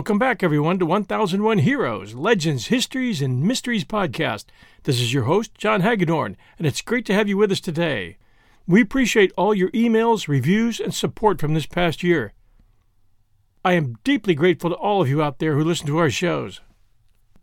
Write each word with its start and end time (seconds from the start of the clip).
Welcome 0.00 0.18
back, 0.18 0.42
everyone, 0.42 0.78
to 0.78 0.86
1001 0.86 1.58
Heroes, 1.58 2.14
Legends, 2.14 2.68
Histories, 2.68 3.20
and 3.20 3.42
Mysteries 3.42 3.84
podcast. 3.84 4.46
This 4.84 4.98
is 4.98 5.12
your 5.12 5.24
host, 5.24 5.54
John 5.58 5.82
Hagedorn, 5.82 6.38
and 6.56 6.66
it's 6.66 6.80
great 6.80 7.04
to 7.04 7.12
have 7.12 7.28
you 7.28 7.36
with 7.36 7.52
us 7.52 7.60
today. 7.60 8.16
We 8.66 8.80
appreciate 8.80 9.30
all 9.36 9.52
your 9.52 9.70
emails, 9.72 10.26
reviews, 10.26 10.80
and 10.80 10.94
support 10.94 11.38
from 11.38 11.52
this 11.52 11.66
past 11.66 12.02
year. 12.02 12.32
I 13.62 13.74
am 13.74 13.98
deeply 14.02 14.34
grateful 14.34 14.70
to 14.70 14.76
all 14.76 15.02
of 15.02 15.08
you 15.10 15.20
out 15.22 15.38
there 15.38 15.54
who 15.54 15.62
listen 15.62 15.86
to 15.88 15.98
our 15.98 16.08
shows. 16.08 16.62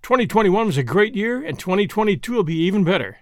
2021 0.02 0.66
was 0.66 0.78
a 0.78 0.84
great 0.84 1.14
year, 1.14 1.40
and 1.40 1.60
2022 1.60 2.34
will 2.34 2.44
be 2.44 2.58
even 2.58 2.84
better. 2.84 3.18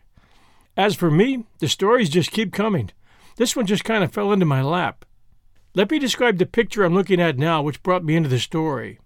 As 0.77 0.95
for 0.95 1.11
me, 1.11 1.43
the 1.59 1.67
stories 1.67 2.07
just 2.07 2.31
keep 2.31 2.53
coming. 2.53 2.89
This 3.35 3.53
one 3.53 3.65
just 3.65 3.83
kind 3.83 4.01
of 4.01 4.13
fell 4.13 4.31
into 4.31 4.45
my 4.45 4.61
lap. 4.61 5.03
Let 5.73 5.91
me 5.91 5.99
describe 5.99 6.37
the 6.37 6.45
picture 6.45 6.85
I'm 6.85 6.93
looking 6.93 7.19
at 7.19 7.37
now, 7.37 7.61
which 7.61 7.83
brought 7.83 8.05
me 8.05 8.15
into 8.15 8.29
the 8.29 8.39
story. 8.39 8.97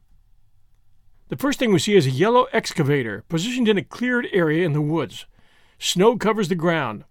The 1.29 1.37
first 1.37 1.59
thing 1.59 1.71
we 1.71 1.77
see 1.77 1.95
is 1.95 2.07
a 2.07 2.11
yellow 2.11 2.47
excavator 2.51 3.23
positioned 3.29 3.67
in 3.67 3.77
a 3.77 3.83
cleared 3.83 4.27
area 4.31 4.65
in 4.65 4.73
the 4.73 4.81
woods. 4.81 5.27
Snow 5.77 6.17
covers 6.17 6.49
the 6.49 6.55
ground. 6.55 7.03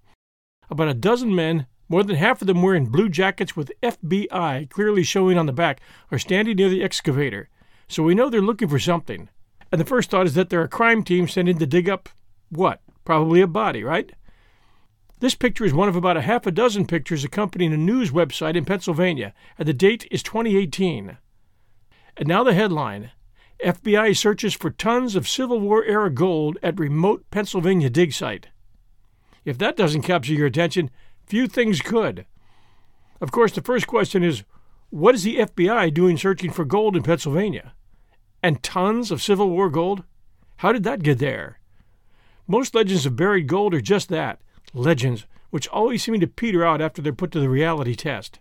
About 0.69 0.89
a 0.89 0.95
dozen 0.95 1.33
men, 1.37 1.69
more 1.89 2.03
than 2.03 2.17
half 2.17 2.41
of 2.41 2.49
them 2.49 2.61
wearing 2.61 2.87
blue 2.87 3.09
jackets 3.09 3.57
with 3.57 3.71
FBI 3.81 4.69
clearly 4.71 5.05
showing 5.05 5.39
on 5.39 5.47
the 5.47 5.53
back, 5.53 5.81
are 6.11 6.19
standing 6.19 6.57
near 6.57 6.69
the 6.69 6.83
excavator, 6.83 7.49
so 7.87 8.03
we 8.03 8.17
know 8.17 8.29
they're 8.29 8.43
looking 8.43 8.67
for 8.67 8.81
something. 8.81 9.29
And 9.71 9.81
the 9.81 9.87
first 9.87 10.11
thought 10.11 10.27
is 10.27 10.35
that 10.35 10.51
they're 10.51 10.63
a 10.63 10.69
crime 10.69 11.05
team 11.05 11.29
sent 11.29 11.49
in 11.49 11.59
to 11.59 11.67
dig 11.67 11.89
up 11.89 12.09
what? 12.49 12.83
Probably 13.05 13.41
a 13.41 13.47
body, 13.47 13.85
right? 13.85 14.11
This 15.21 15.37
picture 15.37 15.65
is 15.65 15.73
one 15.73 15.89
of 15.89 15.95
about 15.95 16.17
a 16.17 16.23
half 16.23 16.45
a 16.45 16.51
dozen 16.51 16.87
pictures 16.87 17.23
accompanying 17.23 17.73
a 17.73 17.77
news 17.77 18.11
website 18.11 18.57
in 18.57 18.65
Pennsylvania, 18.65 19.33
and 19.59 19.69
the 19.69 19.73
date 19.73 20.09
is 20.11 20.25
2018. 20.25 21.19
And 22.17 22.27
now 22.27 22.43
the 22.43 22.55
headline 22.55 23.13
FBI 23.65 24.17
searches 24.17 24.55
for 24.55 24.71
tons 24.71 25.17
of 25.17 25.29
Civil 25.29 25.61
War 25.61 25.85
era 25.85 26.11
gold 26.11 26.59
at 26.63 26.79
remote 26.79 27.25
Pennsylvania 27.31 27.91
dig 27.91 28.13
site. 28.13 28.49
If 29.45 29.59
that 29.59 29.77
doesn't 29.77 30.03
capture 30.03 30.35
your 30.35 30.47
attention, 30.47 30.91
few 31.27 31.49
things 31.49 31.81
could. 31.81 32.27
Of 33.21 33.33
course, 33.33 33.53
the 33.53 33.63
first 33.63 33.87
question 33.87 34.23
is 34.23 34.45
what 34.91 35.15
is 35.15 35.25
the 35.25 35.39
FBI 35.39 35.93
doing 35.93 36.17
searching 36.17 36.51
for 36.51 36.65
gold 36.65 36.97
in 36.97 37.03
Pennsylvania? 37.03 37.75
And 38.43 38.63
tons 38.63 39.11
of 39.11 39.23
Civil 39.23 39.51
War 39.51 39.69
gold? 39.69 40.05
How 40.59 40.73
did 40.73 40.85
that 40.85 41.03
get 41.03 41.19
there? 41.19 41.59
Most 42.47 42.75
legends 42.75 43.07
of 43.07 43.17
buried 43.17 43.49
gold 43.49 43.75
are 43.75 43.81
just 43.81 44.09
that 44.09 44.41
legends, 44.75 45.27
which 45.51 45.69
always 45.69 46.03
seem 46.03 46.21
to 46.21 46.27
peter 46.27 46.65
out 46.65 46.81
after 46.81 47.03
they're 47.03 47.13
put 47.13 47.33
to 47.33 47.41
the 47.41 47.49
reality 47.49 47.95
test. 47.95 48.39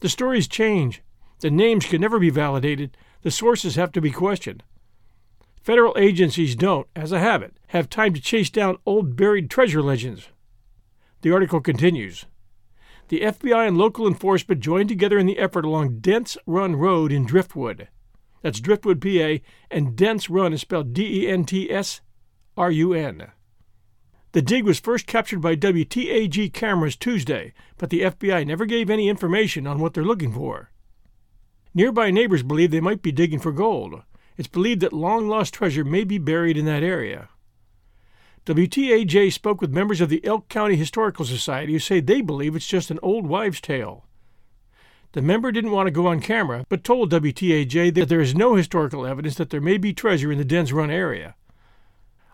The 0.00 0.08
stories 0.08 0.48
change, 0.48 1.02
the 1.40 1.50
names 1.50 1.86
can 1.86 2.00
never 2.00 2.18
be 2.18 2.30
validated, 2.30 2.96
the 3.26 3.32
sources 3.32 3.74
have 3.74 3.90
to 3.90 4.00
be 4.00 4.12
questioned. 4.12 4.62
Federal 5.60 5.98
agencies 5.98 6.54
don't, 6.54 6.86
as 6.94 7.10
a 7.10 7.18
habit, 7.18 7.58
have 7.70 7.90
time 7.90 8.14
to 8.14 8.20
chase 8.20 8.50
down 8.50 8.78
old 8.86 9.16
buried 9.16 9.50
treasure 9.50 9.82
legends. 9.82 10.28
The 11.22 11.32
article 11.32 11.60
continues. 11.60 12.26
The 13.08 13.22
FBI 13.22 13.66
and 13.66 13.76
local 13.76 14.06
enforcement 14.06 14.60
joined 14.60 14.88
together 14.88 15.18
in 15.18 15.26
the 15.26 15.40
effort 15.40 15.64
along 15.64 15.98
Dents 15.98 16.38
Run 16.46 16.76
Road 16.76 17.10
in 17.10 17.26
Driftwood. 17.26 17.88
That's 18.42 18.60
Driftwood, 18.60 19.02
PA, 19.02 19.44
and 19.72 19.96
Dents 19.96 20.30
Run 20.30 20.52
is 20.52 20.60
spelled 20.60 20.92
D 20.92 21.24
E 21.24 21.28
N 21.28 21.44
T 21.44 21.68
S 21.68 22.02
R 22.56 22.70
U 22.70 22.92
N. 22.92 23.32
The 24.30 24.42
dig 24.42 24.62
was 24.62 24.78
first 24.78 25.08
captured 25.08 25.40
by 25.40 25.56
WTAJ 25.56 26.52
cameras 26.52 26.94
Tuesday, 26.94 27.54
but 27.76 27.90
the 27.90 28.02
FBI 28.02 28.46
never 28.46 28.66
gave 28.66 28.88
any 28.88 29.08
information 29.08 29.66
on 29.66 29.80
what 29.80 29.94
they're 29.94 30.04
looking 30.04 30.32
for. 30.32 30.70
Nearby 31.76 32.10
neighbors 32.10 32.42
believe 32.42 32.70
they 32.70 32.80
might 32.80 33.02
be 33.02 33.12
digging 33.12 33.38
for 33.38 33.52
gold. 33.52 34.00
It's 34.38 34.48
believed 34.48 34.80
that 34.80 34.94
long 34.94 35.28
lost 35.28 35.52
treasure 35.52 35.84
may 35.84 36.04
be 36.04 36.16
buried 36.16 36.56
in 36.56 36.64
that 36.64 36.82
area. 36.82 37.28
WTAJ 38.46 39.30
spoke 39.30 39.60
with 39.60 39.74
members 39.74 40.00
of 40.00 40.08
the 40.08 40.24
Elk 40.24 40.48
County 40.48 40.76
Historical 40.76 41.26
Society 41.26 41.74
who 41.74 41.78
say 41.78 42.00
they 42.00 42.22
believe 42.22 42.56
it's 42.56 42.66
just 42.66 42.90
an 42.90 42.98
old 43.02 43.26
wives' 43.26 43.60
tale. 43.60 44.06
The 45.12 45.20
member 45.20 45.52
didn't 45.52 45.70
want 45.70 45.86
to 45.86 45.90
go 45.90 46.06
on 46.06 46.20
camera, 46.20 46.64
but 46.70 46.82
told 46.82 47.12
WTAJ 47.12 47.92
that 47.92 48.08
there 48.08 48.22
is 48.22 48.34
no 48.34 48.54
historical 48.54 49.04
evidence 49.04 49.34
that 49.34 49.50
there 49.50 49.60
may 49.60 49.76
be 49.76 49.92
treasure 49.92 50.32
in 50.32 50.38
the 50.38 50.46
Dents 50.46 50.72
Run 50.72 50.90
area. 50.90 51.34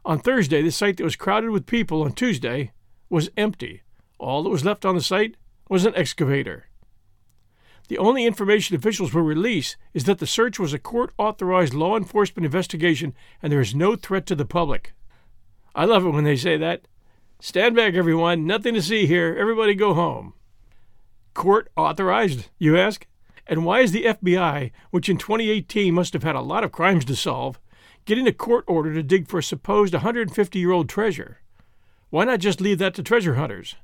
On 0.04 0.20
Thursday, 0.20 0.62
the 0.62 0.70
site 0.70 0.98
that 0.98 1.04
was 1.04 1.16
crowded 1.16 1.50
with 1.50 1.66
people 1.66 2.02
on 2.02 2.12
Tuesday 2.12 2.70
was 3.10 3.28
empty. 3.36 3.82
All 4.20 4.44
that 4.44 4.50
was 4.50 4.64
left 4.64 4.84
on 4.84 4.94
the 4.94 5.00
site 5.00 5.36
was 5.68 5.84
an 5.84 5.96
excavator. 5.96 6.66
The 7.92 7.98
only 7.98 8.24
information 8.24 8.74
officials 8.74 9.12
will 9.12 9.20
release 9.20 9.76
is 9.92 10.04
that 10.04 10.18
the 10.18 10.26
search 10.26 10.58
was 10.58 10.72
a 10.72 10.78
court 10.78 11.12
authorized 11.18 11.74
law 11.74 11.94
enforcement 11.94 12.46
investigation 12.46 13.12
and 13.42 13.52
there 13.52 13.60
is 13.60 13.74
no 13.74 13.96
threat 13.96 14.24
to 14.28 14.34
the 14.34 14.46
public. 14.46 14.94
I 15.74 15.84
love 15.84 16.06
it 16.06 16.08
when 16.08 16.24
they 16.24 16.36
say 16.36 16.56
that. 16.56 16.88
Stand 17.38 17.76
back, 17.76 17.92
everyone. 17.92 18.46
Nothing 18.46 18.72
to 18.72 18.80
see 18.80 19.04
here. 19.04 19.36
Everybody 19.38 19.74
go 19.74 19.92
home. 19.92 20.32
Court 21.34 21.70
authorized, 21.76 22.48
you 22.58 22.78
ask? 22.78 23.06
And 23.46 23.62
why 23.62 23.80
is 23.80 23.92
the 23.92 24.04
FBI, 24.04 24.70
which 24.90 25.10
in 25.10 25.18
2018 25.18 25.92
must 25.92 26.14
have 26.14 26.22
had 26.22 26.34
a 26.34 26.40
lot 26.40 26.64
of 26.64 26.72
crimes 26.72 27.04
to 27.04 27.14
solve, 27.14 27.60
getting 28.06 28.26
a 28.26 28.32
court 28.32 28.64
order 28.66 28.94
to 28.94 29.02
dig 29.02 29.28
for 29.28 29.40
a 29.40 29.42
supposed 29.42 29.92
150 29.92 30.58
year 30.58 30.72
old 30.72 30.88
treasure? 30.88 31.42
Why 32.08 32.24
not 32.24 32.40
just 32.40 32.58
leave 32.58 32.78
that 32.78 32.94
to 32.94 33.02
treasure 33.02 33.34
hunters? 33.34 33.76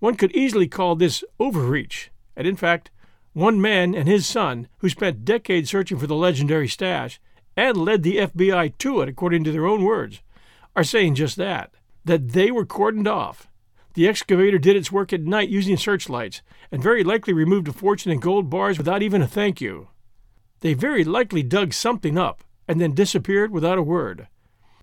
One 0.00 0.16
could 0.16 0.36
easily 0.36 0.68
call 0.68 0.96
this 0.96 1.24
overreach, 1.40 2.10
and 2.36 2.46
in 2.46 2.56
fact, 2.56 2.90
one 3.36 3.60
man 3.60 3.94
and 3.94 4.08
his 4.08 4.26
son, 4.26 4.66
who 4.78 4.88
spent 4.88 5.22
decades 5.22 5.68
searching 5.68 5.98
for 5.98 6.06
the 6.06 6.14
legendary 6.14 6.66
stash 6.66 7.20
and 7.54 7.76
led 7.76 8.02
the 8.02 8.16
FBI 8.16 8.72
to 8.78 9.02
it, 9.02 9.10
according 9.10 9.44
to 9.44 9.52
their 9.52 9.66
own 9.66 9.84
words, 9.84 10.22
are 10.74 10.82
saying 10.82 11.14
just 11.14 11.36
that 11.36 11.74
that 12.06 12.30
they 12.30 12.50
were 12.50 12.64
cordoned 12.64 13.06
off. 13.06 13.46
The 13.92 14.08
excavator 14.08 14.58
did 14.58 14.74
its 14.74 14.90
work 14.90 15.12
at 15.12 15.20
night 15.20 15.50
using 15.50 15.76
searchlights 15.76 16.40
and 16.72 16.82
very 16.82 17.04
likely 17.04 17.34
removed 17.34 17.68
a 17.68 17.74
fortune 17.74 18.10
in 18.10 18.20
gold 18.20 18.48
bars 18.48 18.78
without 18.78 19.02
even 19.02 19.20
a 19.20 19.26
thank 19.26 19.60
you. 19.60 19.88
They 20.60 20.72
very 20.72 21.04
likely 21.04 21.42
dug 21.42 21.74
something 21.74 22.16
up 22.16 22.42
and 22.66 22.80
then 22.80 22.94
disappeared 22.94 23.50
without 23.50 23.76
a 23.76 23.82
word. 23.82 24.28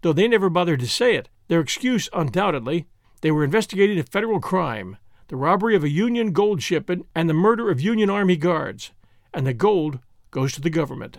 Though 0.04 0.14
they 0.14 0.28
never 0.28 0.50
bothered 0.50 0.82
to 0.82 0.88
say 0.88 1.16
it, 1.16 1.28
their 1.48 1.62
excuse, 1.62 2.08
undoubtedly, 2.14 2.86
they 3.22 3.32
were 3.32 3.44
investigating 3.44 3.98
a 3.98 4.04
federal 4.04 4.40
crime 4.40 4.98
the 5.34 5.38
robbery 5.38 5.76
of 5.76 5.84
a 5.84 5.90
Union 5.90 6.32
gold 6.32 6.62
shipment, 6.62 7.08
and 7.16 7.28
the 7.28 7.34
murder 7.34 7.72
of 7.72 7.82
Union 7.82 8.08
Army 8.08 8.38
guards, 8.38 8.92
and 9.34 9.48
the 9.48 9.54
gold 9.56 9.98
goes 10.30 10.54
to 10.54 10.62
the 10.62 10.70
government. 10.70 11.18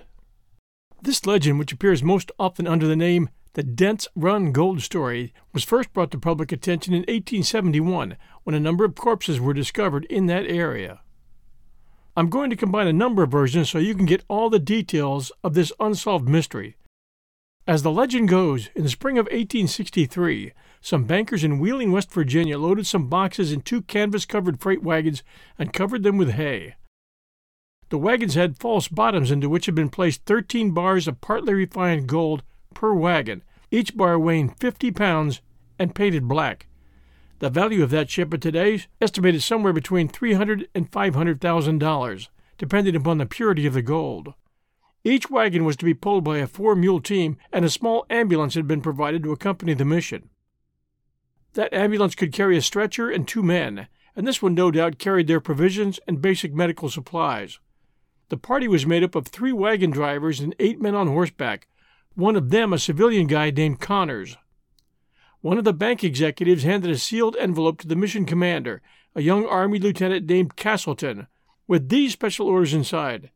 This 1.02 1.26
legend, 1.26 1.58
which 1.58 1.72
appears 1.72 2.00
most 2.00 2.30
often 2.38 2.68
under 2.68 2.86
the 2.86 2.94
name 2.94 3.28
the 3.54 3.64
Dents 3.64 4.06
Run 4.14 4.52
Gold 4.52 4.82
Story, 4.82 5.34
was 5.52 5.64
first 5.64 5.92
brought 5.92 6.12
to 6.12 6.18
public 6.20 6.52
attention 6.52 6.94
in 6.94 7.00
1871 7.00 8.16
when 8.44 8.54
a 8.54 8.60
number 8.60 8.84
of 8.84 8.94
corpses 8.94 9.40
were 9.40 9.52
discovered 9.52 10.04
in 10.04 10.26
that 10.26 10.46
area. 10.46 11.00
I'm 12.16 12.30
going 12.30 12.50
to 12.50 12.56
combine 12.56 12.86
a 12.86 12.92
number 12.92 13.24
of 13.24 13.32
versions 13.32 13.68
so 13.68 13.78
you 13.78 13.96
can 13.96 14.06
get 14.06 14.22
all 14.28 14.48
the 14.48 14.60
details 14.60 15.32
of 15.42 15.54
this 15.54 15.72
unsolved 15.80 16.28
mystery. 16.28 16.76
As 17.66 17.82
the 17.82 17.90
legend 17.90 18.28
goes, 18.28 18.68
in 18.76 18.84
the 18.84 18.90
spring 18.90 19.18
of 19.18 19.24
1863, 19.24 20.52
some 20.84 21.04
bankers 21.04 21.42
in 21.42 21.58
Wheeling, 21.58 21.92
West 21.92 22.12
Virginia, 22.12 22.58
loaded 22.58 22.86
some 22.86 23.08
boxes 23.08 23.50
in 23.50 23.62
two 23.62 23.80
canvas 23.80 24.26
covered 24.26 24.60
freight 24.60 24.82
wagons 24.82 25.22
and 25.58 25.72
covered 25.72 26.02
them 26.02 26.18
with 26.18 26.32
hay. 26.32 26.74
The 27.88 27.96
wagons 27.96 28.34
had 28.34 28.58
false 28.58 28.86
bottoms 28.86 29.30
into 29.30 29.48
which 29.48 29.64
had 29.64 29.74
been 29.74 29.88
placed 29.88 30.26
13 30.26 30.72
bars 30.72 31.08
of 31.08 31.22
partly 31.22 31.54
refined 31.54 32.06
gold 32.06 32.42
per 32.74 32.92
wagon, 32.92 33.42
each 33.70 33.96
bar 33.96 34.18
weighing 34.18 34.50
50 34.50 34.90
pounds 34.90 35.40
and 35.78 35.94
painted 35.94 36.28
black. 36.28 36.66
The 37.38 37.48
value 37.48 37.82
of 37.82 37.88
that 37.88 38.10
shipment 38.10 38.42
today 38.42 38.74
is 38.74 38.86
estimated 39.00 39.42
somewhere 39.42 39.72
between 39.72 40.10
$300 40.10 40.66
and 40.74 40.90
$500,000, 40.90 42.28
depending 42.58 42.94
upon 42.94 43.16
the 43.16 43.24
purity 43.24 43.64
of 43.64 43.72
the 43.72 43.80
gold. 43.80 44.34
Each 45.02 45.30
wagon 45.30 45.64
was 45.64 45.76
to 45.76 45.86
be 45.86 45.94
pulled 45.94 46.24
by 46.24 46.38
a 46.38 46.46
four 46.46 46.76
mule 46.76 47.00
team, 47.00 47.38
and 47.50 47.64
a 47.64 47.70
small 47.70 48.04
ambulance 48.10 48.54
had 48.54 48.68
been 48.68 48.82
provided 48.82 49.22
to 49.22 49.32
accompany 49.32 49.72
the 49.72 49.86
mission. 49.86 50.28
That 51.54 51.72
ambulance 51.72 52.14
could 52.16 52.32
carry 52.32 52.56
a 52.56 52.62
stretcher 52.62 53.08
and 53.08 53.26
two 53.26 53.42
men, 53.42 53.86
and 54.16 54.26
this 54.26 54.42
one 54.42 54.54
no 54.54 54.70
doubt 54.70 54.98
carried 54.98 55.28
their 55.28 55.40
provisions 55.40 56.00
and 56.06 56.20
basic 56.20 56.52
medical 56.52 56.88
supplies. 56.88 57.60
The 58.28 58.36
party 58.36 58.66
was 58.66 58.86
made 58.86 59.04
up 59.04 59.14
of 59.14 59.28
three 59.28 59.52
wagon 59.52 59.90
drivers 59.90 60.40
and 60.40 60.54
eight 60.58 60.80
men 60.80 60.96
on 60.96 61.06
horseback, 61.06 61.68
one 62.14 62.34
of 62.34 62.50
them 62.50 62.72
a 62.72 62.78
civilian 62.78 63.28
guy 63.28 63.50
named 63.50 63.80
Connors. 63.80 64.36
One 65.42 65.58
of 65.58 65.64
the 65.64 65.72
bank 65.72 66.02
executives 66.02 66.64
handed 66.64 66.90
a 66.90 66.98
sealed 66.98 67.36
envelope 67.38 67.78
to 67.80 67.86
the 67.86 67.96
mission 67.96 68.24
commander, 68.24 68.82
a 69.14 69.22
young 69.22 69.46
Army 69.46 69.78
lieutenant 69.78 70.26
named 70.26 70.56
Castleton, 70.56 71.28
with 71.68 71.88
these 71.88 72.12
special 72.12 72.48
orders 72.48 72.74
inside. 72.74 73.30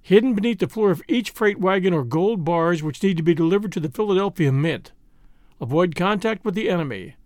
Hidden 0.00 0.34
beneath 0.34 0.60
the 0.60 0.68
floor 0.68 0.90
of 0.90 1.02
each 1.06 1.30
freight 1.30 1.58
wagon 1.58 1.92
are 1.92 2.04
gold 2.04 2.44
bars 2.44 2.82
which 2.82 3.02
need 3.02 3.18
to 3.18 3.22
be 3.22 3.34
delivered 3.34 3.72
to 3.72 3.80
the 3.80 3.90
Philadelphia 3.90 4.52
Mint. 4.52 4.92
Avoid 5.60 5.94
contact 5.94 6.44
with 6.44 6.54
the 6.54 6.70
enemy. 6.70 7.16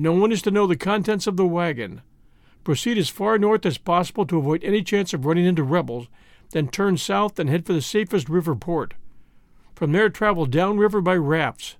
No 0.00 0.14
one 0.14 0.32
is 0.32 0.40
to 0.42 0.50
know 0.50 0.66
the 0.66 0.76
contents 0.76 1.26
of 1.26 1.36
the 1.36 1.44
wagon. 1.44 2.00
Proceed 2.64 2.96
as 2.96 3.10
far 3.10 3.36
north 3.36 3.66
as 3.66 3.76
possible 3.76 4.24
to 4.24 4.38
avoid 4.38 4.64
any 4.64 4.82
chance 4.82 5.12
of 5.12 5.26
running 5.26 5.44
into 5.44 5.62
rebels, 5.62 6.08
then 6.52 6.68
turn 6.68 6.96
south 6.96 7.38
and 7.38 7.50
head 7.50 7.66
for 7.66 7.74
the 7.74 7.82
safest 7.82 8.30
river 8.30 8.56
port. 8.56 8.94
From 9.74 9.92
there, 9.92 10.08
travel 10.08 10.46
downriver 10.46 11.02
by 11.02 11.16
rafts. 11.16 11.76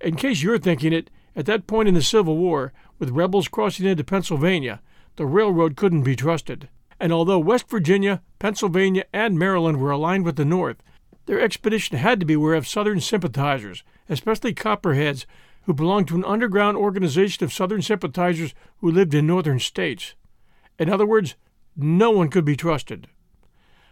In 0.00 0.14
case 0.14 0.40
you're 0.40 0.56
thinking 0.56 0.92
it, 0.92 1.10
at 1.34 1.46
that 1.46 1.66
point 1.66 1.88
in 1.88 1.94
the 1.94 2.02
Civil 2.02 2.36
War, 2.36 2.72
with 3.00 3.10
rebels 3.10 3.48
crossing 3.48 3.86
into 3.86 4.04
Pennsylvania, 4.04 4.80
the 5.16 5.26
railroad 5.26 5.74
couldn't 5.74 6.04
be 6.04 6.14
trusted. 6.14 6.68
And 7.00 7.12
although 7.12 7.40
West 7.40 7.68
Virginia, 7.68 8.22
Pennsylvania, 8.38 9.04
and 9.12 9.36
Maryland 9.36 9.80
were 9.80 9.90
aligned 9.90 10.24
with 10.24 10.36
the 10.36 10.44
North, 10.44 10.80
their 11.26 11.40
expedition 11.40 11.98
had 11.98 12.20
to 12.20 12.26
beware 12.26 12.54
of 12.54 12.68
Southern 12.68 13.00
sympathizers, 13.00 13.82
especially 14.08 14.54
Copperheads, 14.54 15.26
who 15.64 15.74
belonged 15.74 16.08
to 16.08 16.16
an 16.16 16.24
underground 16.24 16.76
organization 16.76 17.44
of 17.44 17.52
Southern 17.52 17.82
sympathizers 17.82 18.54
who 18.78 18.90
lived 18.90 19.14
in 19.14 19.26
northern 19.26 19.58
states. 19.58 20.14
In 20.78 20.88
other 20.88 21.06
words, 21.06 21.36
no 21.76 22.10
one 22.10 22.28
could 22.28 22.44
be 22.44 22.56
trusted. 22.56 23.08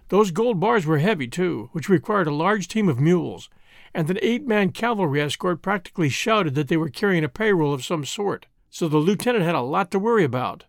Those 0.09 0.33
gold 0.33 0.59
bars 0.59 0.85
were 0.85 0.99
heavy, 0.99 1.29
too, 1.29 1.71
which 1.73 1.89
required 1.89 2.27
a 2.27 2.35
large 2.35 2.67
team 2.67 2.89
of 2.89 2.99
mules, 2.99 3.49
and 3.95 4.11
an 4.11 4.19
eight 4.23 4.47
man 4.47 4.71
cavalry 4.71 5.21
escort 5.21 5.63
practically 5.63 6.09
shouted 6.09 6.55
that 6.57 6.69
they 6.69 6.77
were 6.77 6.91
carrying 6.91 7.23
a 7.23 7.29
payroll 7.29 7.73
of 7.73 7.85
some 7.85 8.05
sort, 8.05 8.47
so 8.69 8.89
the 8.89 8.99
lieutenant 8.99 9.45
had 9.45 9.55
a 9.55 9.61
lot 9.61 9.91
to 9.93 9.99
worry 9.99 10.25
about. 10.25 10.65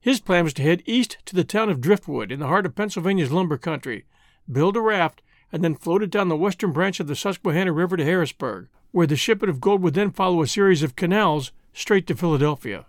His 0.00 0.20
plan 0.20 0.44
was 0.44 0.52
to 0.54 0.62
head 0.62 0.82
east 0.84 1.16
to 1.24 1.34
the 1.34 1.44
town 1.44 1.70
of 1.70 1.80
Driftwood 1.80 2.30
in 2.30 2.40
the 2.40 2.46
heart 2.46 2.66
of 2.66 2.74
Pennsylvania's 2.74 3.32
lumber 3.32 3.56
country, 3.56 4.04
build 4.50 4.76
a 4.76 4.80
raft, 4.80 5.22
and 5.50 5.64
then 5.64 5.74
float 5.74 6.02
it 6.02 6.10
down 6.10 6.28
the 6.28 6.36
western 6.36 6.72
branch 6.72 7.00
of 7.00 7.06
the 7.06 7.16
Susquehanna 7.16 7.72
River 7.72 7.96
to 7.96 8.04
Harrisburg, 8.04 8.68
where 8.94 9.08
the 9.08 9.16
shipment 9.16 9.50
of 9.50 9.60
gold 9.60 9.82
would 9.82 9.94
then 9.94 10.12
follow 10.12 10.40
a 10.40 10.46
series 10.46 10.84
of 10.84 10.94
canals 10.94 11.50
straight 11.72 12.06
to 12.06 12.14
Philadelphia. 12.14 12.86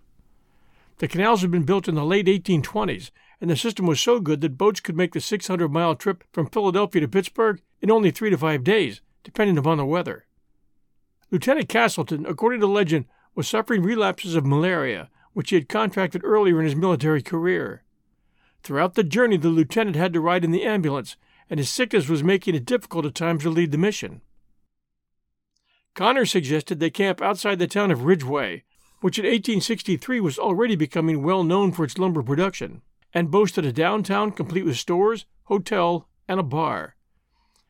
The 0.99 1.07
canals 1.07 1.41
had 1.41 1.49
been 1.49 1.63
built 1.63 1.87
in 1.87 1.95
the 1.95 2.05
late 2.05 2.27
1820s, 2.27 3.09
and 3.41 3.49
the 3.49 3.55
system 3.55 3.87
was 3.87 3.99
so 3.99 4.19
good 4.19 4.39
that 4.41 4.55
boats 4.55 4.79
could 4.79 4.95
make 4.95 5.13
the 5.13 5.19
600 5.19 5.67
mile 5.67 5.95
trip 5.95 6.23
from 6.31 6.45
Philadelphia 6.45 7.01
to 7.01 7.07
Pittsburgh 7.07 7.59
in 7.81 7.89
only 7.89 8.11
three 8.11 8.29
to 8.29 8.37
five 8.37 8.63
days, 8.63 9.01
depending 9.23 9.57
upon 9.57 9.79
the 9.79 9.85
weather. 9.85 10.27
Lieutenant 11.31 11.69
Castleton, 11.69 12.23
according 12.27 12.59
to 12.59 12.67
legend, 12.67 13.05
was 13.33 13.47
suffering 13.47 13.81
relapses 13.81 14.35
of 14.35 14.45
malaria, 14.45 15.09
which 15.33 15.49
he 15.49 15.55
had 15.55 15.67
contracted 15.67 16.21
earlier 16.23 16.59
in 16.59 16.65
his 16.65 16.75
military 16.75 17.23
career. 17.23 17.81
Throughout 18.61 18.93
the 18.93 19.03
journey, 19.03 19.37
the 19.37 19.49
lieutenant 19.49 19.95
had 19.95 20.13
to 20.13 20.21
ride 20.21 20.45
in 20.45 20.51
the 20.51 20.65
ambulance, 20.65 21.17
and 21.49 21.59
his 21.59 21.71
sickness 21.71 22.07
was 22.07 22.23
making 22.23 22.53
it 22.53 22.63
difficult 22.63 23.07
at 23.07 23.15
times 23.15 23.41
to 23.41 23.49
lead 23.49 23.71
the 23.71 23.79
mission. 23.79 24.21
Connor 25.95 26.25
suggested 26.25 26.79
they 26.79 26.89
camp 26.89 27.21
outside 27.21 27.57
the 27.57 27.67
town 27.67 27.89
of 27.89 28.03
Ridgway, 28.03 28.63
which 28.99 29.17
in 29.17 29.23
1863 29.23 30.19
was 30.19 30.37
already 30.37 30.75
becoming 30.75 31.23
well 31.23 31.43
known 31.43 31.71
for 31.71 31.85
its 31.85 31.97
lumber 31.97 32.21
production, 32.21 32.81
and 33.13 33.31
boasted 33.31 33.65
a 33.65 33.71
downtown 33.71 34.31
complete 34.31 34.65
with 34.65 34.75
stores, 34.75 35.25
hotel, 35.45 36.09
and 36.27 36.37
a 36.37 36.43
bar. 36.43 36.97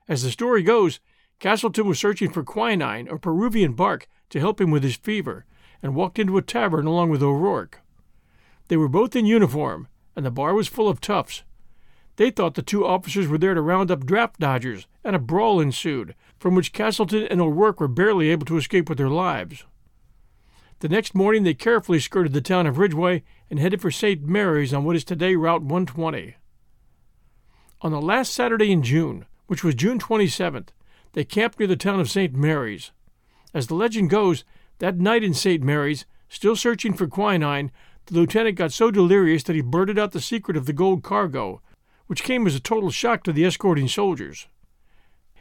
As 0.08 0.24
the 0.24 0.32
story 0.32 0.64
goes, 0.64 1.00
Castleton 1.40 1.88
was 1.88 2.00
searching 2.00 2.32
for 2.32 2.44
quinine 2.44 3.08
or 3.08 3.20
Peruvian 3.20 3.74
bark 3.74 4.08
to 4.32 4.40
help 4.40 4.60
him 4.60 4.72
with 4.72 4.82
his 4.82 4.96
fever, 4.96 5.46
and 5.84 5.94
walked 5.94 6.18
into 6.18 6.38
a 6.38 6.42
tavern 6.42 6.88
along 6.88 7.12
with 7.12 7.22
O'Rourke. 7.22 7.82
They 8.70 8.78
were 8.78 8.88
both 8.88 9.16
in 9.16 9.28
uniform, 9.28 9.88
and 10.16 10.26
the 10.26 10.32
bar 10.32 10.56
was 10.56 10.68
full 10.68 10.90
of 10.90 11.00
toughs. 11.00 11.44
They 12.18 12.30
thought 12.30 12.56
the 12.56 12.62
two 12.62 12.86
officers 12.86 13.28
were 13.28 13.38
there 13.38 13.54
to 13.54 13.62
round 13.62 13.92
up 13.92 14.06
draft 14.06 14.40
dodgers, 14.40 14.88
and 15.04 15.16
a 15.16 15.20
brawl 15.20 15.60
ensued, 15.60 16.16
from 16.40 16.56
which 16.56 16.74
Castleton 16.74 17.28
and 17.30 17.42
O'Rourke 17.42 17.80
were 17.80 17.88
barely 17.88 18.30
able 18.30 18.46
to 18.46 18.58
escape 18.58 18.88
with 18.88 18.98
their 18.98 19.10
lives. 19.10 19.66
The 20.80 20.90
next 20.90 21.16
morning 21.16 21.44
they 21.44 21.54
carefully 21.54 22.00
skirted 22.00 22.34
the 22.34 22.42
town 22.42 22.68
of 22.68 22.78
Ridgway 22.78 23.24
and 23.50 23.60
headed 23.60 23.82
for 23.82 23.92
St. 23.92 24.24
Mary's 24.24 24.74
on 24.74 24.84
what 24.84 24.96
is 24.96 25.04
today 25.04 25.36
Route 25.36 25.62
120. 25.62 26.36
On 27.82 27.92
the 27.92 28.02
last 28.02 28.34
Saturday 28.34 28.72
in 28.72 28.82
June, 28.82 29.26
which 29.48 29.64
was 29.64 29.76
June 29.76 30.00
27th, 30.00 30.70
they 31.14 31.24
camped 31.24 31.60
near 31.60 31.68
the 31.68 31.76
town 31.76 32.00
of 32.00 32.10
St. 32.10 32.34
Mary's. 32.34 32.92
As 33.54 33.68
the 33.68 33.76
legend 33.76 34.10
goes, 34.10 34.44
that 34.80 34.98
night 34.98 35.24
in 35.24 35.34
St. 35.34 35.64
Mary's, 35.64 36.06
still 36.28 36.56
searching 36.56 36.94
for 36.94 37.08
quinine, 37.08 37.72
the 38.08 38.16
lieutenant 38.16 38.58
got 38.58 38.74
so 38.74 38.92
delirious 38.92 39.44
that 39.44 39.56
he 39.56 39.62
blurted 39.62 39.98
out 39.98 40.12
the 40.12 40.22
secret 40.22 40.58
of 40.58 40.66
the 40.66 40.74
gold 40.74 41.04
cargo, 41.04 41.62
which 42.08 42.24
came 42.24 42.46
as 42.46 42.56
a 42.56 42.60
total 42.60 42.90
shock 42.90 43.24
to 43.24 43.34
the 43.34 43.46
escorting 43.46 43.88
soldiers. 43.88 44.48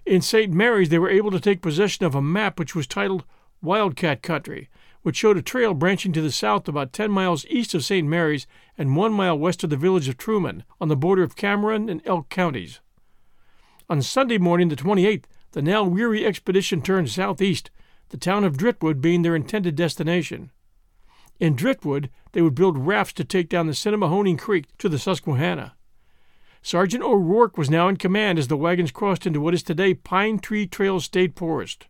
In 0.06 0.20
St. 0.20 0.52
Mary's, 0.52 0.90
they 0.90 0.98
were 0.98 1.10
able 1.10 1.30
to 1.30 1.40
take 1.40 1.62
possession 1.62 2.04
of 2.04 2.14
a 2.14 2.22
map 2.22 2.58
which 2.58 2.74
was 2.74 2.86
titled 2.86 3.24
Wildcat 3.62 4.22
Country, 4.22 4.68
which 5.02 5.16
showed 5.16 5.36
a 5.36 5.42
trail 5.42 5.74
branching 5.74 6.12
to 6.12 6.22
the 6.22 6.32
south 6.32 6.68
about 6.68 6.92
10 6.92 7.10
miles 7.10 7.46
east 7.46 7.74
of 7.74 7.84
St. 7.84 8.06
Mary's 8.06 8.46
and 8.76 8.96
one 8.96 9.12
mile 9.12 9.38
west 9.38 9.64
of 9.64 9.70
the 9.70 9.76
village 9.76 10.08
of 10.08 10.16
Truman, 10.16 10.64
on 10.80 10.88
the 10.88 10.96
border 10.96 11.22
of 11.22 11.36
Cameron 11.36 11.88
and 11.88 12.02
Elk 12.04 12.28
counties. 12.28 12.80
On 13.88 14.00
Sunday 14.00 14.38
morning, 14.38 14.68
the 14.68 14.76
28th, 14.76 15.24
the 15.52 15.62
now 15.62 15.84
weary 15.84 16.24
expedition 16.24 16.82
turned 16.82 17.10
southeast, 17.10 17.70
the 18.08 18.16
town 18.16 18.44
of 18.44 18.56
Driftwood 18.56 19.00
being 19.00 19.22
their 19.22 19.36
intended 19.36 19.76
destination. 19.76 20.50
In 21.38 21.54
Driftwood, 21.54 22.10
they 22.32 22.42
would 22.42 22.54
build 22.54 22.78
rafts 22.78 23.12
to 23.14 23.24
take 23.24 23.48
down 23.48 23.66
the 23.66 23.72
Sinnemahoning 23.72 24.38
Creek 24.38 24.66
to 24.78 24.88
the 24.88 24.98
Susquehanna. 24.98 25.74
Sergeant 26.64 27.04
O'Rourke 27.04 27.58
was 27.58 27.68
now 27.68 27.88
in 27.88 27.98
command 27.98 28.38
as 28.38 28.48
the 28.48 28.56
wagons 28.56 28.90
crossed 28.90 29.26
into 29.26 29.38
what 29.38 29.52
is 29.52 29.62
today 29.62 29.92
Pine 29.92 30.38
Tree 30.38 30.66
Trail 30.66 30.98
State 30.98 31.36
Forest. 31.36 31.88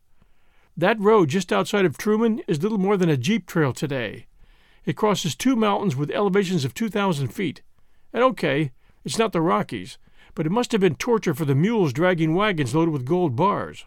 That 0.77 0.99
road 0.99 1.29
just 1.29 1.53
outside 1.53 1.85
of 1.85 1.97
Truman 1.97 2.43
is 2.49 2.61
little 2.61 2.79
more 2.79 2.97
than 2.97 3.09
a 3.09 3.17
jeep 3.17 3.47
trail 3.47 3.73
today. 3.73 4.27
It 4.85 4.97
crosses 4.97 5.37
two 5.37 5.55
mountains 5.55 5.95
with 5.95 6.11
elevations 6.11 6.65
of 6.65 6.75
2,000 6.75 7.29
feet. 7.29 7.63
And 8.13 8.25
okay, 8.25 8.73
it's 9.05 9.17
not 9.17 9.31
the 9.31 9.41
Rockies, 9.41 9.97
but 10.35 10.45
it 10.45 10.51
must 10.51 10.73
have 10.73 10.81
been 10.81 10.97
torture 10.97 11.35
for 11.35 11.45
the 11.45 11.55
mules 11.55 11.93
dragging 11.93 12.35
wagons 12.35 12.75
loaded 12.75 12.91
with 12.91 13.07
gold 13.07 13.37
bars. 13.37 13.85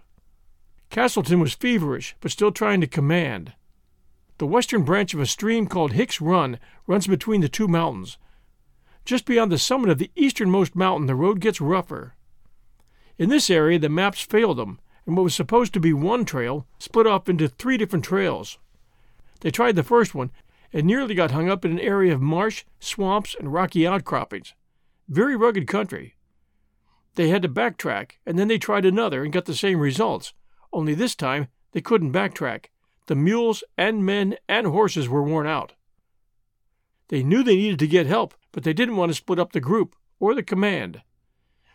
Castleton 0.89 1.41
was 1.41 1.53
feverish, 1.53 2.15
but 2.21 2.31
still 2.31 2.53
trying 2.53 2.79
to 2.79 2.87
command. 2.87 3.51
The 4.37 4.47
western 4.47 4.83
branch 4.83 5.13
of 5.13 5.19
a 5.19 5.25
stream 5.25 5.67
called 5.67 5.91
Hicks 5.91 6.21
Run 6.21 6.59
runs 6.87 7.07
between 7.07 7.41
the 7.41 7.49
two 7.49 7.67
mountains. 7.67 8.17
Just 9.07 9.23
beyond 9.23 9.53
the 9.53 9.57
summit 9.57 9.89
of 9.89 9.99
the 9.99 10.11
easternmost 10.17 10.75
mountain, 10.75 11.07
the 11.07 11.15
road 11.15 11.39
gets 11.39 11.61
rougher. 11.61 12.15
In 13.17 13.29
this 13.29 13.49
area, 13.49 13.79
the 13.79 13.87
maps 13.87 14.19
failed 14.19 14.57
them, 14.57 14.81
and 15.05 15.15
what 15.15 15.23
was 15.23 15.33
supposed 15.33 15.73
to 15.75 15.79
be 15.79 15.93
one 15.93 16.25
trail 16.25 16.67
split 16.77 17.07
off 17.07 17.29
into 17.29 17.47
three 17.47 17.77
different 17.77 18.03
trails. 18.03 18.57
They 19.39 19.49
tried 19.49 19.77
the 19.77 19.83
first 19.83 20.13
one 20.13 20.31
and 20.73 20.85
nearly 20.85 21.15
got 21.15 21.31
hung 21.31 21.49
up 21.49 21.63
in 21.63 21.71
an 21.71 21.79
area 21.79 22.13
of 22.13 22.21
marsh, 22.21 22.65
swamps, 22.81 23.33
and 23.33 23.53
rocky 23.53 23.87
outcroppings. 23.87 24.53
Very 25.07 25.37
rugged 25.37 25.67
country. 25.67 26.17
They 27.15 27.29
had 27.29 27.43
to 27.43 27.47
backtrack, 27.47 28.17
and 28.25 28.37
then 28.37 28.49
they 28.49 28.57
tried 28.57 28.83
another 28.83 29.23
and 29.23 29.31
got 29.31 29.45
the 29.45 29.55
same 29.55 29.79
results, 29.79 30.33
only 30.73 30.93
this 30.93 31.15
time 31.15 31.47
they 31.71 31.79
couldn't 31.79 32.11
backtrack. 32.11 32.65
The 33.05 33.15
mules 33.15 33.63
and 33.77 34.05
men 34.05 34.35
and 34.49 34.67
horses 34.67 35.07
were 35.07 35.23
worn 35.23 35.47
out. 35.47 35.75
They 37.09 37.23
knew 37.23 37.43
they 37.43 37.55
needed 37.55 37.79
to 37.79 37.87
get 37.87 38.05
help, 38.05 38.33
but 38.51 38.63
they 38.63 38.73
didn't 38.73 38.97
want 38.97 39.09
to 39.09 39.15
split 39.15 39.39
up 39.39 39.53
the 39.53 39.59
group 39.59 39.95
or 40.19 40.33
the 40.35 40.43
command. 40.43 41.01